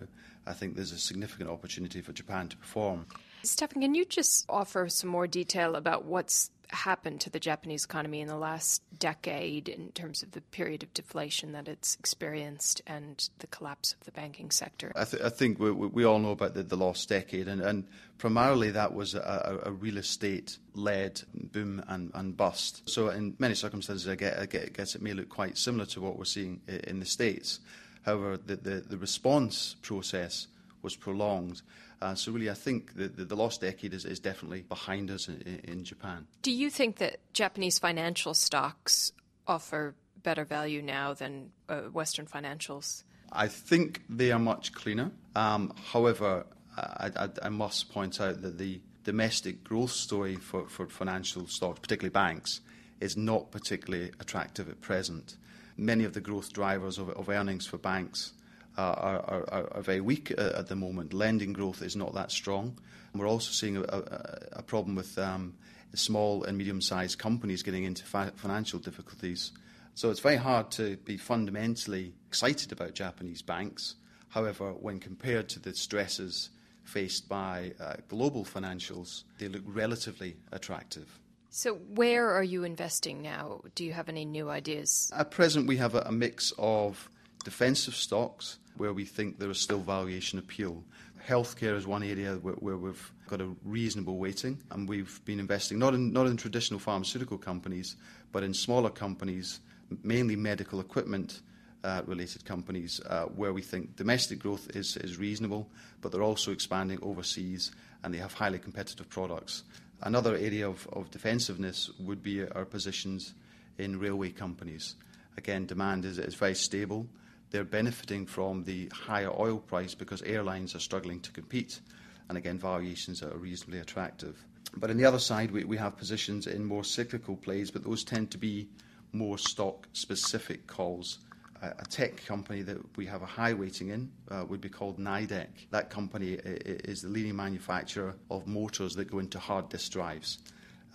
I 0.46 0.54
think 0.54 0.76
there's 0.76 0.92
a 0.92 0.98
significant 0.98 1.50
opportunity 1.50 2.02
for 2.02 2.12
Japan 2.12 2.50
to 2.50 2.58
perform. 2.58 3.06
Stefan, 3.44 3.82
can 3.82 3.96
you 3.96 4.06
just 4.06 4.46
offer 4.50 4.88
some 4.90 5.10
more 5.10 5.28
detail 5.28 5.76
about 5.76 6.06
what's 6.06 6.52
happened 6.72 7.22
to 7.22 7.30
the 7.30 7.40
Japanese 7.40 7.86
economy 7.86 8.22
in 8.22 8.28
the 8.28 8.38
last 8.38 8.82
decade 8.98 9.70
in 9.70 9.92
terms 9.92 10.24
of 10.24 10.32
the 10.32 10.42
period 10.42 10.84
of 10.84 10.94
deflation 10.94 11.52
that 11.52 11.68
it's 11.68 11.96
experienced 11.96 12.82
and 12.88 13.30
the 13.40 13.48
collapse 13.48 13.94
of 13.94 14.06
the 14.06 14.12
banking 14.12 14.52
sector? 14.52 14.92
I, 14.96 15.06
th- 15.06 15.24
I 15.24 15.30
think 15.30 15.60
we, 15.60 15.72
we, 15.72 16.04
all 16.04 16.20
know 16.20 16.32
about 16.32 16.54
the, 16.54 16.64
the 16.64 16.78
lost 16.78 17.10
decade, 17.10 17.48
and, 17.48 17.62
and, 17.62 17.86
primarily 18.18 18.70
that 18.70 18.94
was 18.94 19.16
a, 19.16 19.60
a 19.64 19.72
real 19.72 19.98
estate 19.98 20.58
led 20.76 21.22
boom 21.34 21.84
and, 21.88 22.12
and, 22.14 22.38
bust. 22.38 22.88
So, 22.88 23.10
in 23.10 23.36
many 23.40 23.56
circumstances, 23.56 24.08
I, 24.08 24.42
I 24.42 24.46
guess 24.46 24.96
it 24.96 25.02
may 25.02 25.14
look 25.14 25.30
quite 25.30 25.58
similar 25.58 25.86
to 25.88 26.02
what 26.02 26.18
we're 26.18 26.26
seeing 26.26 26.62
in 26.68 27.00
the 27.00 27.06
States. 27.06 27.60
However, 28.04 28.38
the, 28.38 28.56
the, 28.56 28.82
the 28.82 28.98
response 28.98 29.76
process 29.82 30.48
was 30.84 30.96
prolonged. 30.96 31.62
Uh, 32.02 32.16
so 32.16 32.32
really, 32.32 32.50
I 32.50 32.54
think 32.54 32.96
the, 32.96 33.08
the, 33.08 33.26
the 33.26 33.36
lost 33.36 33.62
decade 33.62 33.94
is, 33.94 34.06
is, 34.06 34.20
definitely 34.20 34.62
behind 34.62 35.12
us 35.12 35.28
in, 35.28 35.62
in, 35.64 35.84
Japan. 35.84 36.26
Do 36.42 36.52
you 36.52 36.70
think 36.70 36.98
that 36.98 37.20
Japanese 37.34 37.78
financial 37.78 38.34
stocks 38.34 39.12
offer 39.48 39.94
better 40.24 40.46
value 40.46 40.82
now 40.82 41.14
than 41.14 41.52
uh, 41.70 41.82
Western 41.94 42.26
financials? 42.26 43.04
I 43.32 43.48
think 43.48 44.02
they 44.10 44.32
are 44.32 44.40
much 44.40 44.74
cleaner. 44.74 45.12
Um, 45.36 45.74
however, 45.92 46.46
I, 46.76 47.12
I, 47.16 47.30
I, 47.44 47.50
must 47.50 47.92
point 47.92 48.20
out 48.20 48.42
that 48.42 48.58
the 48.58 48.82
domestic 49.04 49.64
growth 49.64 49.92
story 49.92 50.36
for, 50.36 50.68
for 50.68 50.88
financial 50.88 51.48
stocks, 51.48 51.80
particularly 51.80 52.12
banks, 52.12 52.62
is 53.00 53.16
not 53.16 53.52
particularly 53.52 54.12
attractive 54.20 54.70
at 54.70 54.82
present. 54.82 55.38
Many 55.78 56.04
of 56.04 56.14
the 56.14 56.22
growth 56.22 56.52
drivers 56.52 56.98
of, 56.98 57.10
of 57.10 57.30
earnings 57.30 57.66
for 57.66 57.78
banks 57.78 58.34
are, 58.78 59.20
are, 59.52 59.70
are 59.74 59.82
very 59.82 60.02
weak 60.02 60.32
uh, 60.38 60.52
at 60.56 60.68
the 60.68 60.76
moment. 60.76 61.14
Lending 61.14 61.54
growth 61.54 61.82
is 61.82 61.96
not 61.96 62.14
that 62.14 62.32
strong. 62.32 62.78
We're 63.14 63.28
also 63.28 63.52
seeing 63.52 63.78
a, 63.78 63.82
a, 63.82 64.48
a 64.54 64.64
problem 64.64 64.96
with 64.96 65.18
um, 65.18 65.56
small 65.94 66.44
and 66.44 66.58
medium-sized 66.58 67.18
companies 67.18 67.64
getting 67.64 67.84
into 67.84 68.04
fi- 68.06 68.32
financial 68.36 68.80
difficulties. 68.80 69.52
So 69.94 70.10
it's 70.10 70.22
very 70.22 70.38
hard 70.38 70.72
to 70.72 70.98
be 70.98 71.18
fundamentally 71.18 72.14
excited 72.28 72.72
about 72.72 72.94
Japanese 72.94 73.42
banks. 73.42 73.96
However, 74.30 74.72
when 74.72 75.00
compared 75.00 75.50
to 75.50 75.60
the 75.60 75.76
stresses 75.76 76.50
faced 76.84 77.28
by 77.28 77.74
uh, 77.80 77.96
global 78.08 78.46
financials, 78.46 79.24
they 79.38 79.50
look 79.50 79.64
relatively 79.66 80.38
attractive. 80.52 81.20
So, 81.50 81.74
where 81.74 82.30
are 82.30 82.44
you 82.44 82.64
investing 82.64 83.22
now? 83.22 83.60
Do 83.76 83.84
you 83.84 83.92
have 83.92 84.08
any 84.08 84.24
new 84.24 84.50
ideas? 84.50 85.12
At 85.14 85.32
present, 85.32 85.68
we 85.68 85.76
have 85.78 85.96
a, 85.96 86.02
a 86.02 86.12
mix 86.12 86.54
of 86.58 87.10
defensive 87.44 87.96
stocks 87.96 88.58
where 88.78 88.94
we 88.94 89.06
think 89.06 89.40
there 89.40 89.50
is 89.50 89.60
still 89.60 89.80
valuation 89.80 90.40
appeal. 90.40 90.84
Healthcare 91.28 91.76
is 91.76 91.86
one 91.86 92.04
area 92.04 92.36
where, 92.36 92.56
where, 92.56 92.78
we've 92.78 93.12
got 93.28 93.42
a 93.42 93.50
reasonable 93.64 94.18
weighting, 94.18 94.58
and 94.72 94.90
we've 94.90 95.24
been 95.26 95.40
investing 95.40 95.78
not 95.78 95.94
in, 95.94 96.12
not 96.12 96.28
in 96.28 96.38
traditional 96.38 96.80
pharmaceutical 96.80 97.38
companies, 97.38 97.96
but 98.32 98.44
in 98.44 98.54
smaller 98.54 98.90
companies, 98.90 99.60
mainly 100.04 100.36
medical 100.36 100.80
equipment. 100.80 101.42
Uh, 101.84 102.04
related 102.06 102.46
companies 102.46 103.02
uh, 103.10 103.24
where 103.24 103.54
we 103.54 103.62
think 103.64 103.96
domestic 103.96 104.38
growth 104.38 104.70
is, 104.76 104.98
is 104.98 105.18
reasonable, 105.18 105.68
but 106.00 106.12
they're 106.12 106.22
also 106.22 106.52
expanding 106.52 107.00
overseas 107.02 107.72
and 108.04 108.14
they 108.14 108.20
have 108.20 108.32
highly 108.32 108.60
competitive 108.60 109.10
products. 109.10 109.64
Another 110.04 110.36
area 110.36 110.70
of, 110.70 110.88
of 110.94 111.10
defensiveness 111.10 111.90
would 112.00 112.22
be 112.22 112.48
our 112.50 112.66
positions 112.66 113.34
in 113.80 114.00
railway 114.00 114.30
companies. 114.30 114.94
Again, 115.38 115.66
demand 115.66 116.06
is, 116.06 116.20
is 116.20 116.36
very 116.36 116.54
stable 116.54 117.08
they're 117.52 117.64
benefiting 117.66 118.26
from 118.26 118.64
the 118.64 118.88
higher 118.94 119.32
oil 119.38 119.60
price 119.60 119.94
because 119.94 120.22
airlines 120.24 120.74
are 120.74 120.80
struggling 120.80 121.20
to 121.20 121.32
compete. 121.32 121.82
And 122.30 122.38
again, 122.38 122.58
valuations 122.58 123.22
are 123.22 123.38
reasonably 123.38 123.80
attractive. 123.80 124.44
But 124.78 124.90
on 124.90 124.98
the 124.98 125.06
other 125.06 125.20
side, 125.20 125.52
we, 125.52 125.66
we 125.66 125.78
have 125.78 125.98
positions 125.98 126.48
in 126.48 126.64
more 126.64 126.86
cyclical 126.86 127.36
plays, 127.36 127.70
but 127.70 127.84
those 127.84 128.06
tend 128.06 128.32
to 128.32 128.38
be 128.38 128.70
more 129.12 129.38
stock 129.38 129.88
specific 129.92 130.66
calls. 130.66 131.20
A 131.62 131.86
tech 131.86 132.26
company 132.26 132.64
that 132.64 132.78
we 132.98 133.06
have 133.06 133.22
a 133.22 133.26
high 133.26 133.54
weighting 133.54 133.90
in 133.90 134.10
uh, 134.32 134.44
would 134.48 134.62
be 134.62 134.70
called 134.70 134.98
Nidec. 134.98 135.48
That 135.70 135.92
company 135.92 136.32
is 136.34 137.04
the 137.04 137.10
leading 137.10 137.36
manufacturer 137.36 138.16
of 138.32 138.48
motors 138.48 138.96
that 138.96 139.12
go 139.12 139.20
into 139.20 139.38
hard 139.38 139.70
disk 139.70 139.92
drives. 139.92 140.40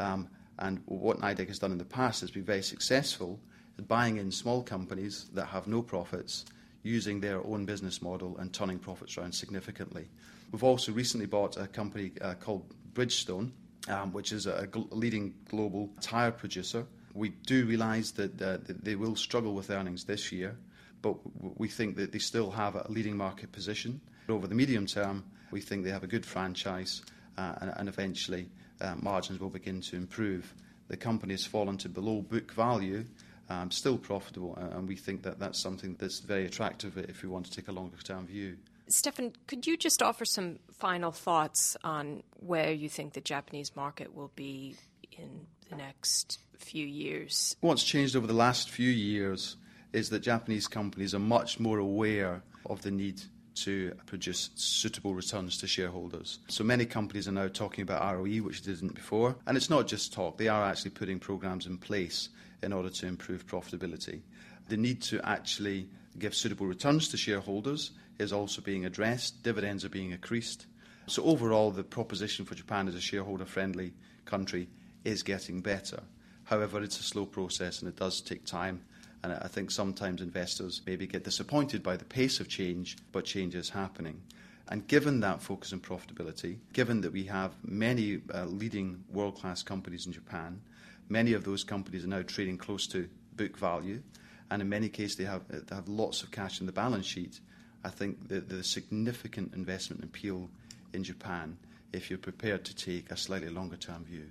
Um, 0.00 0.28
and 0.58 0.82
what 0.86 1.20
Nidec 1.20 1.46
has 1.48 1.60
done 1.60 1.70
in 1.70 1.78
the 1.78 1.84
past 1.84 2.20
has 2.22 2.32
been 2.32 2.42
very 2.42 2.62
successful 2.62 3.38
buying 3.82 4.16
in 4.16 4.30
small 4.30 4.62
companies 4.62 5.26
that 5.34 5.46
have 5.46 5.66
no 5.66 5.82
profits, 5.82 6.44
using 6.86 7.20
their 7.20 7.44
own 7.44 7.64
business 7.64 8.00
model 8.00 8.36
and 8.38 8.52
turning 8.52 8.78
profits 8.78 9.18
around 9.18 9.32
significantly. 9.32 10.08
We've 10.52 10.62
also 10.62 10.92
recently 10.92 11.26
bought 11.26 11.56
a 11.56 11.66
company 11.66 12.12
uh, 12.20 12.34
called 12.34 12.64
Bridgestone, 12.94 13.50
um, 13.88 14.12
which 14.12 14.32
is 14.32 14.46
a, 14.46 14.68
gl- 14.68 14.88
leading 14.90 15.34
global 15.48 15.90
tyre 16.00 16.30
producer. 16.30 16.86
We 17.14 17.30
do 17.30 17.66
realise 17.66 18.12
that, 18.12 18.40
uh, 18.40 18.58
that 18.58 18.84
they 18.84 18.94
will 18.94 19.16
struggle 19.16 19.54
with 19.54 19.70
earnings 19.70 20.04
this 20.04 20.30
year, 20.30 20.56
but 21.02 21.16
we 21.58 21.68
think 21.68 21.96
that 21.96 22.12
they 22.12 22.18
still 22.18 22.50
have 22.52 22.76
a 22.76 22.86
leading 22.88 23.16
market 23.16 23.50
position. 23.52 24.00
Over 24.28 24.46
the 24.46 24.54
medium 24.54 24.86
term, 24.86 25.24
we 25.50 25.60
think 25.60 25.84
they 25.84 25.90
have 25.90 26.04
a 26.04 26.08
good 26.08 26.24
franchise, 26.24 27.02
uh, 27.36 27.54
and, 27.60 27.72
and, 27.76 27.88
eventually 27.88 28.48
uh, 28.80 28.94
margins 29.00 29.40
will 29.40 29.50
begin 29.50 29.80
to 29.82 29.96
improve. 29.96 30.54
The 30.88 30.96
company 30.96 31.34
has 31.34 31.44
fallen 31.44 31.78
to 31.78 31.88
below 31.88 32.22
book 32.22 32.52
value, 32.52 33.04
um, 33.48 33.70
still 33.70 33.98
profitable, 33.98 34.56
and 34.56 34.88
we 34.88 34.96
think 34.96 35.22
that 35.22 35.38
that's 35.38 35.58
something 35.58 35.96
that's 35.98 36.20
very 36.20 36.46
attractive 36.46 36.98
if 36.98 37.22
we 37.22 37.28
want 37.28 37.46
to 37.46 37.52
take 37.52 37.68
a 37.68 37.72
longer 37.72 37.96
term 37.98 38.26
view. 38.26 38.56
Stefan, 38.88 39.32
could 39.46 39.66
you 39.66 39.76
just 39.76 40.02
offer 40.02 40.24
some 40.24 40.58
final 40.72 41.10
thoughts 41.10 41.76
on 41.82 42.22
where 42.34 42.70
you 42.70 42.88
think 42.88 43.14
the 43.14 43.20
Japanese 43.20 43.74
market 43.74 44.14
will 44.14 44.30
be 44.36 44.76
in 45.12 45.46
the 45.70 45.76
next 45.76 46.38
few 46.56 46.86
years? 46.86 47.56
What's 47.60 47.82
changed 47.82 48.14
over 48.14 48.26
the 48.26 48.32
last 48.32 48.70
few 48.70 48.90
years 48.90 49.56
is 49.92 50.10
that 50.10 50.20
Japanese 50.20 50.68
companies 50.68 51.14
are 51.14 51.20
much 51.20 51.58
more 51.58 51.78
aware 51.78 52.42
of 52.66 52.82
the 52.82 52.90
need 52.90 53.22
to 53.56 53.92
produce 54.06 54.50
suitable 54.54 55.14
returns 55.14 55.58
to 55.58 55.66
shareholders. 55.66 56.38
So 56.48 56.64
many 56.64 56.86
companies 56.86 57.28
are 57.28 57.32
now 57.32 57.48
talking 57.48 57.82
about 57.82 58.16
ROE, 58.16 58.42
which 58.42 58.62
they 58.62 58.72
didn't 58.72 58.94
before. 58.94 59.36
And 59.46 59.56
it's 59.56 59.70
not 59.70 59.86
just 59.86 60.12
talk, 60.12 60.38
they 60.38 60.48
are 60.48 60.64
actually 60.64 60.92
putting 60.92 61.18
programs 61.18 61.66
in 61.66 61.78
place 61.78 62.28
in 62.62 62.72
order 62.72 62.90
to 62.90 63.06
improve 63.06 63.46
profitability. 63.46 64.20
The 64.68 64.76
need 64.76 65.02
to 65.02 65.26
actually 65.26 65.88
give 66.18 66.34
suitable 66.34 66.66
returns 66.66 67.08
to 67.08 67.16
shareholders 67.16 67.92
is 68.18 68.32
also 68.32 68.62
being 68.62 68.84
addressed. 68.84 69.42
Dividends 69.42 69.84
are 69.84 69.90
being 69.90 70.10
increased. 70.10 70.66
So, 71.06 71.22
overall, 71.22 71.70
the 71.70 71.84
proposition 71.84 72.44
for 72.44 72.54
Japan 72.54 72.88
as 72.88 72.94
a 72.94 73.00
shareholder 73.00 73.44
friendly 73.44 73.92
country 74.24 74.68
is 75.04 75.22
getting 75.22 75.60
better. 75.60 76.02
However, 76.44 76.82
it's 76.82 76.98
a 76.98 77.04
slow 77.04 77.26
process 77.26 77.80
and 77.80 77.88
it 77.88 77.96
does 77.96 78.20
take 78.20 78.44
time. 78.44 78.82
And 79.26 79.34
I 79.42 79.48
think 79.48 79.70
sometimes 79.70 80.22
investors 80.22 80.82
maybe 80.86 81.06
get 81.06 81.24
disappointed 81.24 81.82
by 81.82 81.96
the 81.96 82.04
pace 82.04 82.38
of 82.38 82.48
change, 82.48 82.96
but 83.10 83.24
change 83.24 83.56
is 83.56 83.70
happening. 83.70 84.22
And 84.68 84.86
given 84.86 85.20
that 85.20 85.42
focus 85.42 85.72
on 85.72 85.80
profitability, 85.80 86.58
given 86.72 87.00
that 87.00 87.12
we 87.12 87.24
have 87.24 87.52
many 87.62 88.20
uh, 88.32 88.44
leading 88.44 89.04
world 89.12 89.36
class 89.36 89.62
companies 89.62 90.06
in 90.06 90.12
Japan, 90.12 90.60
Many 91.08 91.34
of 91.34 91.44
those 91.44 91.62
companies 91.62 92.04
are 92.04 92.08
now 92.08 92.22
trading 92.22 92.58
close 92.58 92.86
to 92.88 93.08
book 93.34 93.56
value, 93.56 94.02
and 94.50 94.60
in 94.60 94.68
many 94.68 94.88
cases 94.88 95.16
they 95.16 95.24
have, 95.24 95.42
they 95.48 95.74
have 95.74 95.88
lots 95.88 96.22
of 96.22 96.30
cash 96.30 96.60
in 96.60 96.66
the 96.66 96.72
balance 96.72 97.06
sheet. 97.06 97.38
I 97.84 97.90
think 97.90 98.28
that 98.28 98.48
there's 98.48 98.68
significant 98.68 99.54
investment 99.54 100.02
appeal 100.02 100.50
in 100.92 101.04
Japan 101.04 101.58
if 101.92 102.10
you're 102.10 102.18
prepared 102.18 102.64
to 102.64 102.74
take 102.74 103.10
a 103.10 103.16
slightly 103.16 103.50
longer 103.50 103.76
term 103.76 104.04
view. 104.04 104.30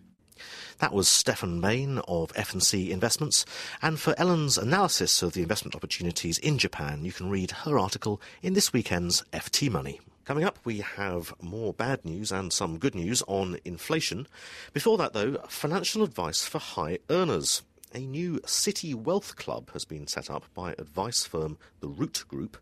That 0.80 0.94
was 0.94 1.10
Stefan 1.10 1.60
Main 1.60 2.00
of 2.08 2.32
F&C 2.36 2.92
Investments. 2.92 3.46
And 3.82 4.00
for 4.00 4.14
Ellen's 4.18 4.58
analysis 4.58 5.22
of 5.22 5.34
the 5.34 5.42
investment 5.42 5.76
opportunities 5.76 6.38
in 6.40 6.58
Japan, 6.58 7.06
you 7.06 7.12
can 7.12 7.30
read 7.30 7.52
her 7.52 7.80
article 7.80 8.22
in 8.42 8.54
this 8.54 8.74
weekend's 8.74 9.24
FT 9.34 9.70
Money. 9.70 10.00
Coming 10.26 10.44
up, 10.44 10.58
we 10.64 10.80
have 10.80 11.34
more 11.40 11.72
bad 11.72 12.04
news 12.04 12.32
and 12.32 12.52
some 12.52 12.80
good 12.80 12.96
news 12.96 13.22
on 13.28 13.60
inflation. 13.64 14.28
Before 14.74 14.98
that, 14.98 15.14
though, 15.14 15.36
financial 15.48 16.04
advice 16.04 16.44
for 16.44 16.58
high 16.58 16.98
earners. 17.12 17.62
A 17.96 18.06
new 18.06 18.42
city 18.46 18.94
wealth 18.94 19.38
club 19.38 19.72
has 19.72 19.86
been 19.86 20.06
set 20.06 20.30
up 20.30 20.44
by 20.54 20.74
advice 20.74 21.24
firm 21.24 21.58
The 21.80 21.88
Root 21.88 22.26
Group, 22.28 22.58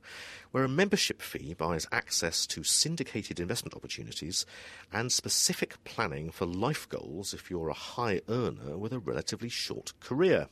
where 0.51 0.63
a 0.63 0.69
membership 0.69 1.23
fee 1.23 1.55
buys 1.55 1.87
access 1.91 2.45
to 2.47 2.63
syndicated 2.63 3.39
investment 3.39 3.73
opportunities 3.73 4.45
and 4.91 5.11
specific 5.11 5.83
planning 5.85 6.29
for 6.29 6.45
life 6.45 6.87
goals 6.87 7.33
if 7.33 7.49
you're 7.49 7.69
a 7.69 7.73
high 7.73 8.21
earner 8.29 8.77
with 8.77 8.93
a 8.93 8.99
relatively 8.99 9.49
short 9.49 9.93
career. 9.99 10.49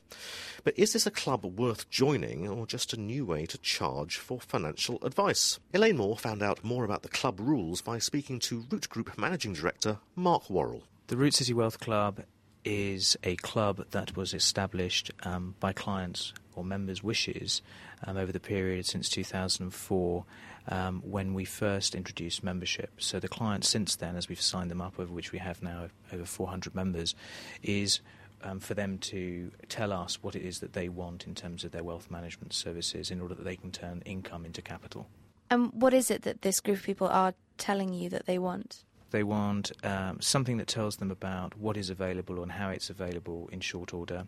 But 0.63 0.77
is 0.79 0.93
this 0.93 1.05
a 1.05 1.11
club 1.11 1.45
worth 1.45 1.87
joining 1.91 2.47
or 2.47 2.65
just 2.65 2.91
a 2.91 2.99
new 2.99 3.23
way 3.23 3.45
to 3.45 3.59
charge 3.59 4.17
for 4.17 4.41
financial 4.41 4.97
advice? 5.03 5.59
Elaine 5.75 5.97
Moore 5.97 6.17
found 6.17 6.41
out 6.41 6.63
more 6.63 6.83
about 6.85 7.03
the 7.03 7.09
club 7.09 7.39
rules 7.39 7.83
by 7.83 7.99
speaking 7.99 8.39
to 8.39 8.65
Root 8.71 8.89
Group 8.89 9.15
Managing 9.15 9.53
Director 9.53 9.99
Mark 10.15 10.49
Worrell. 10.49 10.83
The 11.05 11.17
Root 11.17 11.35
City 11.35 11.53
Wealth 11.53 11.79
Club 11.79 12.21
is 12.63 13.17
a 13.23 13.35
club 13.37 13.85
that 13.91 14.15
was 14.15 14.33
established 14.33 15.11
um, 15.23 15.55
by 15.59 15.73
clients 15.73 16.33
or 16.55 16.63
members' 16.63 17.03
wishes 17.03 17.61
um, 18.05 18.17
over 18.17 18.31
the 18.31 18.39
period 18.39 18.85
since 18.85 19.09
2004 19.09 20.25
um, 20.67 21.01
when 21.03 21.33
we 21.33 21.45
first 21.45 21.95
introduced 21.95 22.43
membership. 22.43 22.91
So 22.97 23.19
the 23.19 23.27
clients 23.27 23.69
since 23.69 23.95
then, 23.95 24.15
as 24.15 24.29
we've 24.29 24.41
signed 24.41 24.69
them 24.69 24.81
up, 24.81 24.99
over 24.99 25.11
which 25.11 25.31
we 25.31 25.39
have 25.39 25.61
now 25.63 25.87
over 26.11 26.25
400 26.25 26.75
members, 26.75 27.15
is 27.63 28.01
um, 28.43 28.59
for 28.59 28.73
them 28.73 28.97
to 28.97 29.51
tell 29.69 29.91
us 29.91 30.21
what 30.21 30.35
it 30.35 30.43
is 30.43 30.59
that 30.59 30.73
they 30.73 30.89
want 30.89 31.25
in 31.25 31.35
terms 31.35 31.63
of 31.63 31.71
their 31.71 31.83
wealth 31.83 32.09
management 32.09 32.53
services 32.53 33.11
in 33.11 33.21
order 33.21 33.35
that 33.35 33.43
they 33.43 33.55
can 33.55 33.71
turn 33.71 34.01
income 34.05 34.45
into 34.45 34.61
capital. 34.61 35.07
And 35.49 35.71
what 35.73 35.93
is 35.93 36.09
it 36.09 36.23
that 36.23 36.41
this 36.41 36.59
group 36.59 36.77
of 36.77 36.83
people 36.83 37.07
are 37.07 37.33
telling 37.57 37.93
you 37.93 38.09
that 38.09 38.25
they 38.25 38.39
want? 38.39 38.83
They 39.11 39.23
want 39.23 39.71
um, 39.83 40.19
something 40.21 40.57
that 40.57 40.67
tells 40.67 40.97
them 40.97 41.11
about 41.11 41.57
what 41.57 41.77
is 41.77 41.89
available 41.89 42.41
and 42.41 42.51
how 42.53 42.69
it's 42.69 42.89
available 42.89 43.49
in 43.51 43.59
short 43.59 43.93
order 43.93 44.25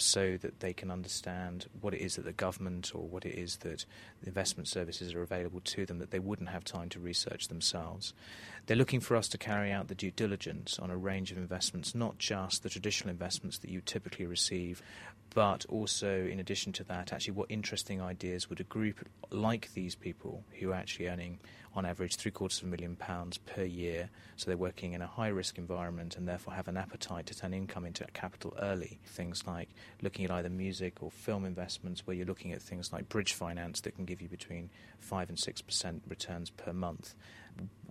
so 0.00 0.36
that 0.36 0.60
they 0.60 0.72
can 0.72 0.90
understand 0.90 1.66
what 1.80 1.92
it 1.92 2.00
is 2.00 2.16
that 2.16 2.24
the 2.24 2.32
government 2.32 2.92
or 2.94 3.06
what 3.08 3.24
it 3.24 3.34
is 3.34 3.56
that 3.58 3.84
investment 4.24 4.68
services 4.68 5.12
are 5.14 5.22
available 5.22 5.60
to 5.60 5.84
them 5.84 5.98
that 5.98 6.10
they 6.10 6.18
wouldn't 6.18 6.50
have 6.50 6.64
time 6.64 6.88
to 6.88 7.00
research 7.00 7.48
themselves. 7.48 8.14
They're 8.66 8.76
looking 8.76 9.00
for 9.00 9.16
us 9.16 9.28
to 9.28 9.38
carry 9.38 9.72
out 9.72 9.88
the 9.88 9.94
due 9.94 10.10
diligence 10.10 10.78
on 10.78 10.90
a 10.90 10.96
range 10.96 11.32
of 11.32 11.38
investments, 11.38 11.94
not 11.94 12.18
just 12.18 12.62
the 12.62 12.68
traditional 12.68 13.10
investments 13.10 13.58
that 13.58 13.70
you 13.70 13.80
typically 13.80 14.26
receive, 14.26 14.82
but 15.38 15.64
also, 15.68 16.26
in 16.26 16.40
addition 16.40 16.72
to 16.72 16.82
that, 16.82 17.12
actually 17.12 17.34
what 17.34 17.48
interesting 17.48 18.02
ideas 18.02 18.50
would 18.50 18.58
a 18.58 18.64
group 18.64 19.08
like 19.30 19.72
these 19.72 19.94
people 19.94 20.42
who 20.58 20.72
are 20.72 20.74
actually 20.74 21.06
earning 21.06 21.38
on 21.76 21.86
average 21.86 22.16
three 22.16 22.32
quarters 22.32 22.58
of 22.58 22.64
a 22.64 22.66
million 22.66 22.96
pounds 22.96 23.38
per 23.38 23.62
year. 23.62 24.10
So 24.34 24.50
they're 24.50 24.56
working 24.56 24.94
in 24.94 25.00
a 25.00 25.06
high 25.06 25.28
risk 25.28 25.56
environment 25.56 26.16
and 26.16 26.26
therefore 26.26 26.54
have 26.54 26.66
an 26.66 26.76
appetite 26.76 27.26
to 27.26 27.38
turn 27.38 27.54
income 27.54 27.84
into 27.84 28.04
capital 28.14 28.52
early. 28.60 28.98
Things 29.06 29.46
like 29.46 29.68
looking 30.02 30.24
at 30.24 30.32
either 30.32 30.50
music 30.50 31.04
or 31.04 31.12
film 31.12 31.44
investments, 31.44 32.04
where 32.04 32.16
you're 32.16 32.26
looking 32.26 32.52
at 32.52 32.60
things 32.60 32.92
like 32.92 33.08
bridge 33.08 33.32
finance 33.32 33.80
that 33.82 33.94
can 33.94 34.06
give 34.06 34.20
you 34.20 34.28
between 34.28 34.70
5 34.98 35.28
and 35.28 35.38
6% 35.38 36.00
returns 36.08 36.50
per 36.50 36.72
month. 36.72 37.14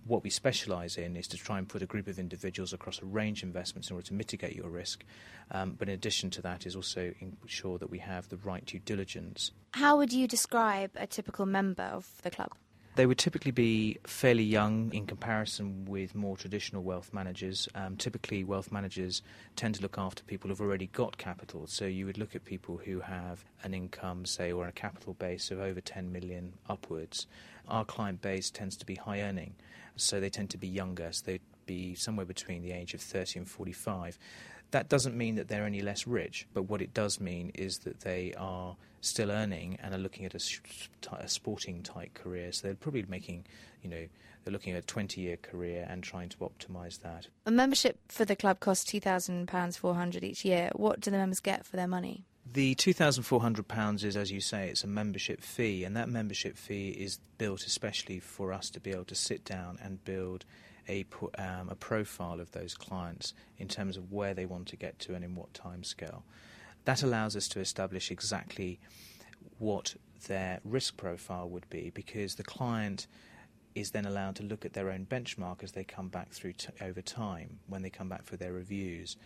What 0.06 0.24
we 0.24 0.30
specialise 0.30 0.96
in 0.96 1.16
is 1.16 1.28
to 1.28 1.36
try 1.36 1.58
and 1.58 1.68
put 1.68 1.82
a 1.82 1.86
group 1.86 2.08
of 2.08 2.18
individuals 2.18 2.72
across 2.72 3.02
a 3.02 3.04
range 3.04 3.42
of 3.42 3.48
investments 3.48 3.90
in 3.90 3.94
order 3.96 4.06
to 4.06 4.14
mitigate 4.14 4.56
your 4.56 4.70
risk. 4.70 5.04
Um, 5.50 5.72
but 5.78 5.88
in 5.88 5.94
addition 5.94 6.30
to 6.30 6.42
that, 6.42 6.64
is 6.64 6.74
also 6.74 7.12
ensure 7.20 7.76
that 7.78 7.90
we 7.90 7.98
have 7.98 8.28
the 8.30 8.38
right 8.38 8.64
due 8.64 8.78
diligence. 8.78 9.52
How 9.74 9.98
would 9.98 10.12
you 10.12 10.26
describe 10.26 10.92
a 10.96 11.06
typical 11.06 11.44
member 11.44 11.82
of 11.82 12.10
the 12.22 12.30
club? 12.30 12.52
They 12.98 13.06
would 13.06 13.18
typically 13.18 13.52
be 13.52 13.98
fairly 14.08 14.42
young 14.42 14.92
in 14.92 15.06
comparison 15.06 15.84
with 15.84 16.16
more 16.16 16.36
traditional 16.36 16.82
wealth 16.82 17.14
managers. 17.14 17.68
Um, 17.76 17.96
typically, 17.96 18.42
wealth 18.42 18.72
managers 18.72 19.22
tend 19.54 19.76
to 19.76 19.82
look 19.82 19.96
after 19.96 20.24
people 20.24 20.48
who've 20.50 20.60
already 20.60 20.88
got 20.88 21.16
capital. 21.16 21.68
So 21.68 21.84
you 21.84 22.06
would 22.06 22.18
look 22.18 22.34
at 22.34 22.44
people 22.44 22.76
who 22.76 22.98
have 22.98 23.44
an 23.62 23.72
income, 23.72 24.24
say, 24.24 24.50
or 24.50 24.66
a 24.66 24.72
capital 24.72 25.14
base 25.14 25.52
of 25.52 25.60
over 25.60 25.80
10 25.80 26.10
million 26.10 26.54
upwards. 26.68 27.28
Our 27.68 27.84
client 27.84 28.20
base 28.20 28.50
tends 28.50 28.76
to 28.78 28.84
be 28.84 28.96
high 28.96 29.20
earning, 29.20 29.54
so 29.94 30.18
they 30.18 30.28
tend 30.28 30.50
to 30.50 30.58
be 30.58 30.66
younger. 30.66 31.12
So 31.12 31.22
they'd 31.24 31.40
be 31.66 31.94
somewhere 31.94 32.26
between 32.26 32.62
the 32.62 32.72
age 32.72 32.94
of 32.94 33.00
30 33.00 33.38
and 33.38 33.48
45. 33.48 34.18
That 34.70 34.88
doesn't 34.88 35.16
mean 35.16 35.36
that 35.36 35.48
they're 35.48 35.64
any 35.64 35.80
less 35.80 36.06
rich, 36.06 36.46
but 36.52 36.64
what 36.64 36.82
it 36.82 36.92
does 36.92 37.20
mean 37.20 37.52
is 37.54 37.78
that 37.80 38.00
they 38.00 38.34
are 38.36 38.76
still 39.00 39.30
earning 39.30 39.78
and 39.82 39.94
are 39.94 39.98
looking 39.98 40.26
at 40.26 40.34
a, 40.34 40.40
a 41.12 41.28
sporting 41.28 41.82
type 41.82 42.14
career. 42.14 42.52
So 42.52 42.66
they're 42.66 42.76
probably 42.76 43.04
making, 43.08 43.46
you 43.82 43.88
know, 43.88 44.06
they're 44.44 44.52
looking 44.52 44.74
at 44.74 44.82
a 44.82 44.86
20 44.86 45.20
year 45.20 45.36
career 45.36 45.86
and 45.88 46.02
trying 46.02 46.28
to 46.30 46.36
optimise 46.38 47.00
that. 47.00 47.28
A 47.46 47.50
membership 47.50 47.98
for 48.08 48.24
the 48.24 48.36
club 48.36 48.60
costs 48.60 48.90
£2,000 48.90 49.78
400 49.78 50.24
each 50.24 50.44
year. 50.44 50.70
What 50.74 51.00
do 51.00 51.10
the 51.10 51.18
members 51.18 51.40
get 51.40 51.64
for 51.64 51.76
their 51.76 51.88
money? 51.88 52.24
The 52.50 52.74
£2,400 52.76 54.04
is, 54.04 54.16
as 54.16 54.32
you 54.32 54.40
say, 54.40 54.68
it's 54.70 54.82
a 54.82 54.86
membership 54.86 55.42
fee, 55.42 55.84
and 55.84 55.94
that 55.96 56.08
membership 56.08 56.56
fee 56.56 56.88
is 56.88 57.18
built 57.36 57.66
especially 57.66 58.20
for 58.20 58.54
us 58.54 58.70
to 58.70 58.80
be 58.80 58.90
able 58.90 59.04
to 59.04 59.14
sit 59.14 59.44
down 59.44 59.78
and 59.82 60.02
build 60.02 60.46
a, 60.88 61.04
um, 61.38 61.68
a 61.68 61.74
profile 61.74 62.40
of 62.40 62.52
those 62.52 62.74
clients 62.74 63.34
in 63.58 63.68
terms 63.68 63.96
of 63.96 64.12
where 64.12 64.34
they 64.34 64.46
want 64.46 64.68
to 64.68 64.76
get 64.76 64.98
to 65.00 65.14
and 65.14 65.24
in 65.24 65.34
what 65.34 65.52
time 65.54 65.84
scale. 65.84 66.24
That 66.84 67.02
allows 67.02 67.36
us 67.36 67.48
to 67.48 67.60
establish 67.60 68.10
exactly 68.10 68.80
what 69.58 69.94
their 70.26 70.60
risk 70.64 70.96
profile 70.96 71.48
would 71.48 71.68
be 71.70 71.90
because 71.90 72.34
the 72.34 72.42
client 72.42 73.06
is 73.74 73.90
then 73.92 74.06
allowed 74.06 74.36
to 74.36 74.42
look 74.42 74.64
at 74.64 74.72
their 74.72 74.90
own 74.90 75.06
benchmark 75.08 75.62
as 75.62 75.72
they 75.72 75.84
come 75.84 76.08
back 76.08 76.30
through 76.32 76.52
t- 76.54 76.68
over 76.80 77.00
time 77.00 77.60
when 77.68 77.82
they 77.82 77.90
come 77.90 78.08
back 78.08 78.24
for 78.24 78.36
their 78.36 78.52
reviews 78.52 79.16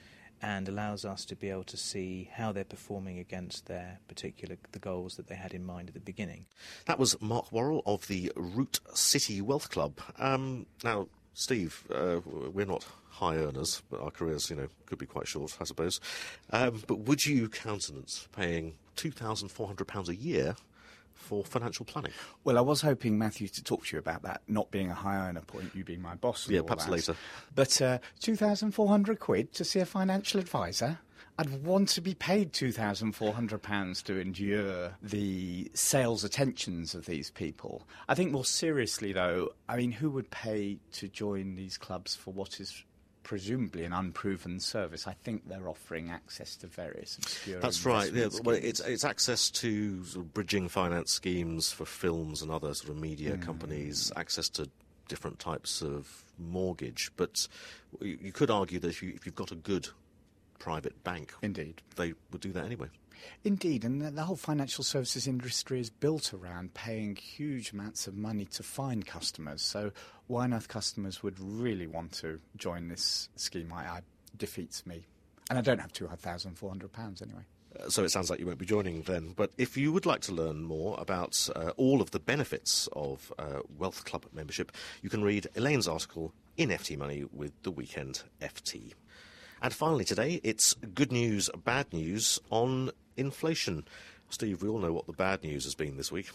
and 0.42 0.68
allows 0.68 1.04
us 1.04 1.24
to 1.24 1.36
be 1.36 1.48
able 1.48 1.62
to 1.62 1.76
see 1.76 2.28
how 2.34 2.50
they're 2.50 2.64
performing 2.64 3.18
against 3.18 3.66
their 3.66 4.00
particular 4.08 4.56
the 4.72 4.78
goals 4.78 5.16
that 5.16 5.28
they 5.28 5.36
had 5.36 5.54
in 5.54 5.64
mind 5.64 5.88
at 5.88 5.94
the 5.94 6.00
beginning. 6.00 6.46
That 6.86 6.98
was 6.98 7.20
Mark 7.20 7.52
Worrell 7.52 7.82
of 7.86 8.08
the 8.08 8.32
Root 8.34 8.80
City 8.92 9.40
Wealth 9.40 9.70
Club. 9.70 10.00
Um, 10.18 10.66
now, 10.82 11.06
Steve, 11.34 11.84
uh, 11.92 12.20
we're 12.26 12.66
not 12.66 12.84
high 13.10 13.36
earners, 13.36 13.82
but 13.90 14.00
our 14.00 14.10
careers, 14.10 14.50
you 14.50 14.56
know, 14.56 14.68
could 14.86 14.98
be 14.98 15.06
quite 15.06 15.26
short, 15.26 15.56
I 15.60 15.64
suppose. 15.64 16.00
Um, 16.50 16.82
but 16.86 17.00
would 17.00 17.24
you 17.24 17.48
countenance 17.48 18.28
paying 18.32 18.74
£2,400 18.96 20.08
a 20.08 20.14
year 20.14 20.56
for 21.14 21.44
financial 21.44 21.84
planning? 21.86 22.12
Well, 22.44 22.58
I 22.58 22.60
was 22.60 22.82
hoping, 22.82 23.18
Matthew, 23.18 23.48
to 23.48 23.62
talk 23.62 23.86
to 23.86 23.96
you 23.96 23.98
about 23.98 24.22
that 24.22 24.42
not 24.48 24.70
being 24.70 24.90
a 24.90 24.94
high 24.94 25.28
earner 25.28 25.40
point, 25.40 25.74
you 25.74 25.84
being 25.84 26.02
my 26.02 26.14
boss. 26.16 26.48
yeah, 26.48 26.62
perhaps 26.62 26.86
that. 26.86 26.90
later. 26.90 27.16
But 27.54 27.80
uh, 27.80 27.98
2,400 28.20 29.18
quid 29.20 29.52
to 29.54 29.64
see 29.64 29.80
a 29.80 29.86
financial 29.86 30.40
advisor? 30.40 30.98
I'd 31.38 31.64
want 31.64 31.88
to 31.90 32.00
be 32.00 32.14
paid 32.14 32.52
£2,400 32.52 34.02
to 34.04 34.20
endure 34.20 34.94
the 35.02 35.70
sales 35.74 36.24
attentions 36.24 36.94
of 36.94 37.06
these 37.06 37.30
people. 37.30 37.82
I 38.08 38.14
think 38.14 38.32
more 38.32 38.44
seriously, 38.44 39.12
though, 39.12 39.50
I 39.68 39.76
mean, 39.76 39.92
who 39.92 40.10
would 40.10 40.30
pay 40.30 40.78
to 40.92 41.08
join 41.08 41.54
these 41.54 41.78
clubs 41.78 42.14
for 42.14 42.32
what 42.32 42.60
is 42.60 42.84
presumably 43.22 43.84
an 43.84 43.92
unproven 43.92 44.58
service. 44.60 45.06
I 45.06 45.14
think 45.22 45.48
they're 45.48 45.68
offering 45.68 46.10
access 46.10 46.56
to 46.56 46.66
various 46.66 47.16
obscure. 47.18 47.60
That's 47.60 47.86
right. 47.86 48.12
Yeah, 48.12 48.28
well, 48.42 48.56
it's 48.56 48.80
it's 48.80 49.04
access 49.04 49.48
to 49.50 50.04
sort 50.04 50.26
of 50.26 50.34
bridging 50.34 50.68
finance 50.68 51.12
schemes 51.12 51.70
for 51.72 51.84
films 51.86 52.42
and 52.42 52.50
other 52.50 52.74
sort 52.74 52.90
of 52.90 52.96
media 53.00 53.36
Mm. 53.36 53.42
companies. 53.42 54.10
Access 54.16 54.48
to 54.50 54.68
different 55.08 55.38
types 55.38 55.82
of 55.82 56.24
mortgage, 56.38 57.10
but 57.16 57.46
you, 58.00 58.18
you 58.20 58.32
could 58.32 58.50
argue 58.50 58.78
that 58.80 58.88
if, 58.88 59.02
you, 59.02 59.12
if 59.14 59.24
you've 59.24 59.34
got 59.36 59.52
a 59.52 59.56
good 59.56 59.88
private 60.62 61.02
bank, 61.02 61.32
Indeed. 61.42 61.82
they 61.96 62.14
would 62.30 62.40
do 62.40 62.52
that 62.52 62.64
anyway. 62.64 62.86
Indeed, 63.44 63.84
and 63.84 64.00
the, 64.00 64.10
the 64.10 64.22
whole 64.24 64.36
financial 64.36 64.84
services 64.84 65.26
industry 65.26 65.80
is 65.80 65.90
built 65.90 66.32
around 66.34 66.74
paying 66.74 67.16
huge 67.16 67.72
amounts 67.72 68.06
of 68.06 68.14
money 68.16 68.44
to 68.46 68.62
find 68.62 69.04
customers. 69.06 69.62
So, 69.62 69.92
why 70.28 70.44
on 70.44 70.54
earth 70.54 70.68
customers 70.68 71.22
would 71.22 71.38
really 71.38 71.86
want 71.86 72.12
to 72.14 72.40
join 72.56 72.88
this 72.88 73.28
scheme? 73.36 73.72
I, 73.72 73.82
I 73.86 74.00
defeats 74.36 74.86
me, 74.86 75.04
and 75.50 75.58
I 75.58 75.62
don't 75.62 75.80
have 75.80 75.92
two 75.92 76.06
thousand 76.08 76.56
four 76.58 76.68
hundred 76.70 76.92
pounds 76.92 77.22
anyway. 77.22 77.42
Uh, 77.78 77.88
So 77.90 78.02
it 78.04 78.10
sounds 78.10 78.28
like 78.30 78.40
you 78.40 78.46
won't 78.46 78.58
be 78.58 78.66
joining 78.66 79.02
then. 79.02 79.34
But 79.36 79.50
if 79.56 79.76
you 79.76 79.92
would 79.92 80.06
like 80.06 80.20
to 80.22 80.32
learn 80.32 80.62
more 80.62 80.96
about 81.00 81.48
uh, 81.54 81.70
all 81.76 82.00
of 82.00 82.10
the 82.10 82.20
benefits 82.20 82.88
of 82.92 83.32
uh, 83.38 83.60
Wealth 83.78 84.04
Club 84.04 84.26
membership, 84.32 84.72
you 85.02 85.10
can 85.10 85.22
read 85.22 85.46
Elaine's 85.56 85.86
article 85.88 86.32
in 86.56 86.70
FT 86.70 86.96
Money 86.98 87.24
with 87.32 87.52
the 87.62 87.70
Weekend 87.70 88.22
FT. 88.40 88.94
And 89.62 89.72
finally 89.72 90.04
today, 90.04 90.40
it's 90.42 90.74
good 90.74 91.12
news, 91.12 91.48
bad 91.64 91.92
news 91.92 92.40
on 92.50 92.90
inflation. 93.16 93.84
Steve, 94.28 94.60
we 94.62 94.68
all 94.68 94.78
know 94.78 94.92
what 94.92 95.06
the 95.06 95.12
bad 95.12 95.44
news 95.44 95.64
has 95.64 95.74
been 95.76 95.96
this 95.96 96.10
week. 96.10 96.30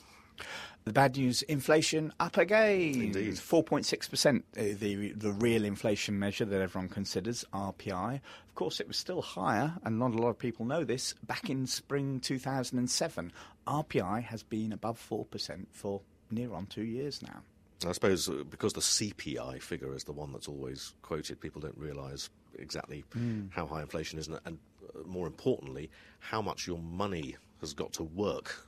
The 0.85 0.93
bad 0.93 1.17
news: 1.17 1.41
inflation 1.41 2.13
up 2.19 2.37
again. 2.37 2.93
Indeed. 3.01 3.39
four 3.39 3.63
point 3.63 3.85
six 3.85 4.07
percent. 4.07 4.45
uh, 4.55 4.61
The 4.79 5.11
the 5.13 5.31
real 5.31 5.65
inflation 5.65 6.17
measure 6.19 6.45
that 6.45 6.61
everyone 6.61 6.89
considers 6.89 7.43
RPI. 7.53 8.21
Of 8.47 8.55
course, 8.55 8.79
it 8.79 8.87
was 8.87 8.97
still 8.97 9.21
higher, 9.23 9.73
and 9.83 9.97
not 9.99 10.11
a 10.13 10.17
lot 10.19 10.29
of 10.29 10.37
people 10.39 10.65
know 10.65 10.83
this. 10.85 11.13
Back 11.25 11.49
in 11.49 11.65
spring 11.67 12.19
two 12.19 12.37
thousand 12.39 12.77
and 12.77 12.89
seven, 12.89 13.33
RPI 13.65 14.23
has 14.23 14.43
been 14.43 14.71
above 14.71 14.97
four 14.99 15.25
percent 15.25 15.67
for 15.71 16.01
near 16.31 16.53
on 16.53 16.67
two 16.67 16.83
years 16.85 17.21
now. 17.23 17.41
I 17.87 17.91
suppose 17.91 18.29
uh, 18.29 18.43
because 18.49 18.73
the 18.73 18.81
CPI 18.81 19.61
figure 19.61 19.93
is 19.95 20.03
the 20.03 20.11
one 20.11 20.31
that's 20.31 20.47
always 20.47 20.93
quoted, 21.01 21.39
people 21.41 21.61
don't 21.61 21.77
realise 21.77 22.29
exactly 22.57 23.03
hmm. 23.13 23.47
how 23.49 23.65
high 23.65 23.81
inflation 23.81 24.19
is. 24.19 24.27
And, 24.27 24.39
and 24.45 24.57
uh, 24.95 25.07
more 25.07 25.27
importantly, 25.27 25.89
how 26.19 26.41
much 26.41 26.67
your 26.67 26.79
money 26.79 27.35
has 27.61 27.73
got 27.73 27.93
to 27.93 28.03
work 28.03 28.67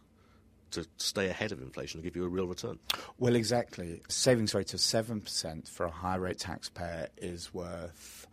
to 0.71 0.86
stay 0.97 1.28
ahead 1.28 1.52
of 1.52 1.62
inflation 1.62 1.97
and 1.97 2.04
give 2.04 2.15
you 2.15 2.23
a 2.23 2.28
real 2.28 2.47
return. 2.47 2.78
Well, 3.17 3.36
exactly. 3.36 4.02
Savings 4.08 4.54
rate 4.54 4.73
of 4.73 4.80
7% 4.80 5.67
for 5.67 5.86
a 5.86 5.91
high 5.91 6.15
rate 6.15 6.39
taxpayer 6.39 7.08
is 7.17 7.54
worth 7.54 8.28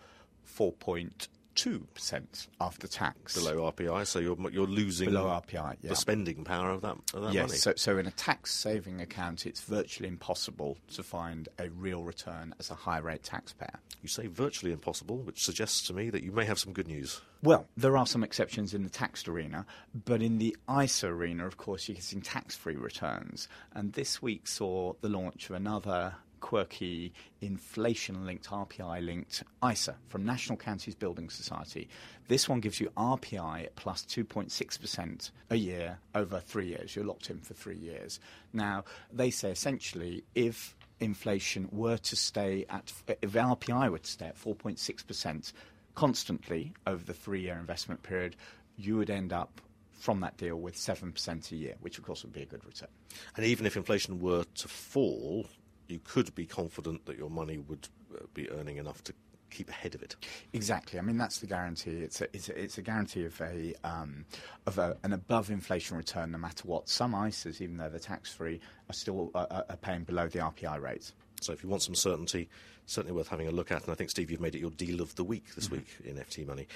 4.2 0.47 1.29
2% 1.57 2.49
after 2.61 2.87
tax. 2.87 3.35
Below 3.35 3.73
RPI, 3.73 4.07
so 4.07 4.19
you're, 4.19 4.37
you're 4.51 4.67
losing 4.67 5.11
Below 5.11 5.25
RPI, 5.25 5.77
yeah. 5.81 5.91
the 5.91 5.97
spending 5.97 6.45
power 6.45 6.71
of 6.71 6.83
that, 6.83 6.97
of 7.15 7.23
that 7.23 7.33
yes, 7.33 7.49
money. 7.49 7.59
So, 7.59 7.73
so 7.77 7.99
in 7.99 8.07
a 8.07 8.11
tax 8.13 8.53
saving 8.55 9.01
account, 9.01 9.47
it's 9.47 9.63
virtually 9.63 10.09
impossible 10.09 10.77
to 10.93 11.03
find 11.03 11.49
a 11.59 11.71
real 11.71 12.03
return 12.03 12.55
as 12.59 12.71
a 12.71 12.75
high 12.75 12.99
rate 12.99 13.23
taxpayer. 13.23 13.81
You 14.03 14.09
say 14.09 14.27
virtually 14.27 14.73
impossible, 14.73 15.17
which 15.19 15.43
suggests 15.43 15.87
to 15.89 15.95
me 15.95 16.11
that 16.11 16.23
you 16.23 16.31
may 16.31 16.45
have 16.45 16.59
some 16.59 16.73
good 16.73 16.87
news. 16.87 17.21
Well, 17.43 17.67
there 17.77 17.97
are 17.97 18.07
some 18.07 18.23
exceptions 18.23 18.75
in 18.75 18.83
the 18.83 18.91
taxed 18.91 19.29
arena, 19.29 19.67
but 20.05 20.23
in 20.23 20.39
the 20.39 20.57
ISA 20.71 21.09
arena, 21.09 21.47
of 21.47 21.57
course, 21.57 21.89
you're 21.89 21.97
getting 21.97 22.21
tax 22.21 22.55
free 22.55 22.77
returns. 22.77 23.49
And 23.73 23.93
this 23.93 24.21
week 24.21 24.47
saw 24.47 24.95
the 25.01 25.09
launch 25.09 25.49
of 25.51 25.57
another 25.57 26.15
quirky 26.47 27.13
inflation 27.41 28.25
linked, 28.25 28.49
RPI 28.49 29.05
linked 29.05 29.43
ISA 29.69 29.97
from 30.07 30.25
National 30.25 30.57
Counties 30.57 30.95
Building 30.95 31.29
Society. 31.29 31.89
This 32.29 32.49
one 32.49 32.61
gives 32.61 32.81
you 32.81 32.89
RPI 32.97 33.71
plus 33.75 34.03
2.6% 34.05 35.33
a 35.51 35.57
year 35.57 35.99
over 36.15 36.39
three 36.39 36.69
years. 36.69 36.95
You're 36.95 37.05
locked 37.05 37.31
in 37.31 37.41
for 37.41 37.55
three 37.55 37.77
years. 37.77 38.21
Now, 38.53 38.85
they 39.13 39.31
say 39.31 39.51
essentially 39.51 40.23
if 40.37 40.77
inflation 41.01 41.69
were 41.73 41.97
to 41.97 42.15
stay 42.15 42.65
at, 42.71 42.93
if 43.21 43.33
RPI 43.33 43.91
were 43.91 43.99
to 43.99 44.11
stay 44.11 44.27
at 44.27 44.41
4.6% 44.41 45.53
constantly 45.97 46.75
over 46.87 47.03
the 47.03 47.13
three 47.13 47.41
year 47.41 47.59
investment 47.59 48.05
period, 48.05 48.37
you 48.77 48.97
would 48.97 49.11
end 49.11 49.33
up 49.33 49.61
from 49.99 50.21
that 50.21 50.37
deal 50.37 50.61
with 50.61 50.77
7% 50.77 51.51
a 51.51 51.57
year, 51.57 51.75
which 51.81 51.99
of 51.99 52.05
course 52.05 52.23
would 52.23 52.33
be 52.33 52.43
a 52.43 52.47
good 52.47 52.65
return. 52.65 52.91
And 53.35 53.45
even 53.45 53.67
if 53.67 53.77
inflation 53.77 54.21
were 54.21 54.45
to 54.45 54.69
fall, 54.69 55.47
you 55.89 56.01
could 56.05 56.35
be 56.35 56.47
confident 56.47 57.07
that 57.07 57.17
your 57.17 57.31
money 57.31 57.59
would 57.59 57.89
uh, 58.15 58.25
be 58.35 58.51
earning 58.51 58.77
enough 58.77 59.03
to 59.05 59.15
keep 59.51 59.69
ahead 59.69 59.95
of 59.95 60.03
it. 60.03 60.17
Exactly. 60.53 60.99
I 60.99 61.03
mean, 61.03 61.17
that's 61.17 61.39
the 61.39 61.47
guarantee. 61.47 62.03
It's 62.03 62.21
a, 62.21 62.25
it's 62.33 62.49
a, 62.49 62.63
it's 62.63 62.79
a 62.79 62.83
guarantee 62.83 63.25
of 63.25 63.41
a 63.41 63.75
um, 63.85 64.25
of 64.67 64.79
a, 64.79 64.97
an 65.03 65.13
above 65.13 65.51
inflation 65.51 65.97
return, 65.97 66.33
no 66.33 66.39
matter 66.39 66.67
what. 66.67 66.89
Some 66.89 67.13
ISAs, 67.13 67.61
even 67.61 67.77
though 67.77 67.89
they're 67.89 67.99
tax 67.99 68.33
free, 68.33 68.61
are 68.91 68.95
still 68.95 69.31
uh, 69.35 69.47
uh 69.51 69.63
are 69.71 69.77
paying 69.77 70.05
below 70.05 70.29
the 70.29 70.41
RPI 70.41 70.81
rate. 70.81 71.13
So, 71.41 71.53
if 71.53 71.63
you 71.63 71.69
want 71.69 71.83
some 71.83 71.95
certainty, 71.95 72.49
certainly 72.87 73.17
worth 73.17 73.29
having 73.29 73.49
a 73.49 73.53
look 73.53 73.71
at. 73.71 73.83
And 73.83 73.93
I 73.93 73.95
think 73.95 74.11
Steve, 74.11 74.31
you've 74.31 74.41
made 74.41 74.55
it 74.55 74.61
your 74.61 74.71
deal 74.71 75.01
of 75.01 75.15
the 75.17 75.25
week 75.25 75.55
this 75.55 75.67
mm-hmm. 75.67 75.77
week 75.77 75.89
in 76.05 76.17
FT 76.17 76.47
Money. 76.47 76.67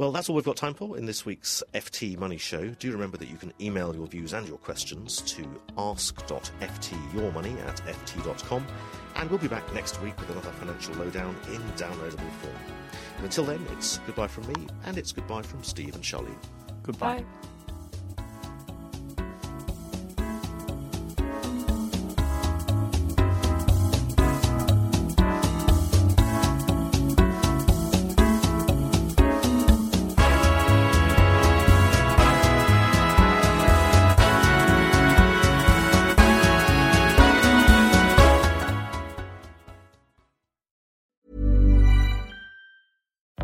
Well, 0.00 0.12
that's 0.12 0.30
all 0.30 0.34
we've 0.34 0.46
got 0.46 0.56
time 0.56 0.72
for 0.72 0.96
in 0.96 1.04
this 1.04 1.26
week's 1.26 1.62
FT 1.74 2.16
Money 2.16 2.38
Show. 2.38 2.68
Do 2.68 2.90
remember 2.90 3.18
that 3.18 3.28
you 3.28 3.36
can 3.36 3.52
email 3.60 3.94
your 3.94 4.06
views 4.06 4.32
and 4.32 4.48
your 4.48 4.56
questions 4.56 5.20
to 5.20 5.46
ask.ftyourmoney 5.76 7.62
at 7.66 7.76
ft.com. 7.82 8.66
And 9.16 9.28
we'll 9.28 9.38
be 9.38 9.46
back 9.46 9.74
next 9.74 10.00
week 10.00 10.18
with 10.18 10.30
another 10.30 10.52
financial 10.52 10.94
lowdown 10.94 11.36
in 11.48 11.60
downloadable 11.72 12.30
form. 12.40 12.56
And 13.16 13.26
until 13.26 13.44
then, 13.44 13.62
it's 13.72 13.98
goodbye 14.06 14.28
from 14.28 14.46
me 14.46 14.68
and 14.86 14.96
it's 14.96 15.12
goodbye 15.12 15.42
from 15.42 15.62
Steve 15.62 15.94
and 15.94 16.02
Sharlene. 16.02 16.34
Goodbye. 16.82 17.18
Bye. 17.18 17.24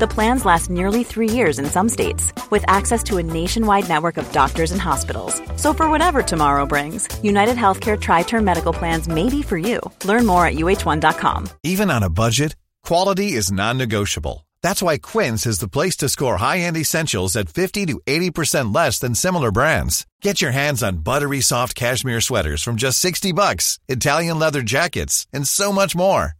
The 0.00 0.08
plans 0.08 0.46
last 0.46 0.70
nearly 0.70 1.04
three 1.04 1.28
years 1.28 1.58
in 1.58 1.66
some 1.66 1.90
states, 1.90 2.32
with 2.50 2.64
access 2.66 3.02
to 3.02 3.18
a 3.18 3.22
nationwide 3.22 3.86
network 3.86 4.16
of 4.16 4.32
doctors 4.32 4.72
and 4.72 4.80
hospitals. 4.80 5.42
So, 5.56 5.74
for 5.74 5.90
whatever 5.90 6.22
tomorrow 6.22 6.64
brings, 6.64 7.06
United 7.22 7.56
Healthcare 7.56 8.00
Tri 8.00 8.22
Term 8.22 8.42
Medical 8.42 8.72
Plans 8.72 9.08
may 9.08 9.28
be 9.28 9.42
for 9.42 9.58
you. 9.58 9.78
Learn 10.06 10.24
more 10.24 10.46
at 10.46 10.54
uh1.com. 10.54 11.50
Even 11.62 11.90
on 11.90 12.02
a 12.02 12.08
budget, 12.08 12.56
quality 12.82 13.32
is 13.32 13.52
non 13.52 13.76
negotiable. 13.76 14.46
That's 14.62 14.80
why 14.80 14.96
Quince 14.96 15.44
is 15.44 15.58
the 15.58 15.68
place 15.68 15.98
to 15.98 16.08
score 16.08 16.38
high 16.38 16.60
end 16.60 16.78
essentials 16.78 17.36
at 17.36 17.50
50 17.50 17.84
to 17.90 18.00
80% 18.06 18.74
less 18.74 19.00
than 19.00 19.14
similar 19.14 19.52
brands. 19.52 20.06
Get 20.22 20.40
your 20.40 20.52
hands 20.52 20.82
on 20.82 21.04
buttery 21.04 21.42
soft 21.42 21.74
cashmere 21.74 22.22
sweaters 22.22 22.62
from 22.62 22.76
just 22.76 23.00
60 23.00 23.32
bucks, 23.32 23.78
Italian 23.86 24.38
leather 24.38 24.62
jackets, 24.62 25.26
and 25.30 25.46
so 25.46 25.72
much 25.72 25.94
more. 25.94 26.39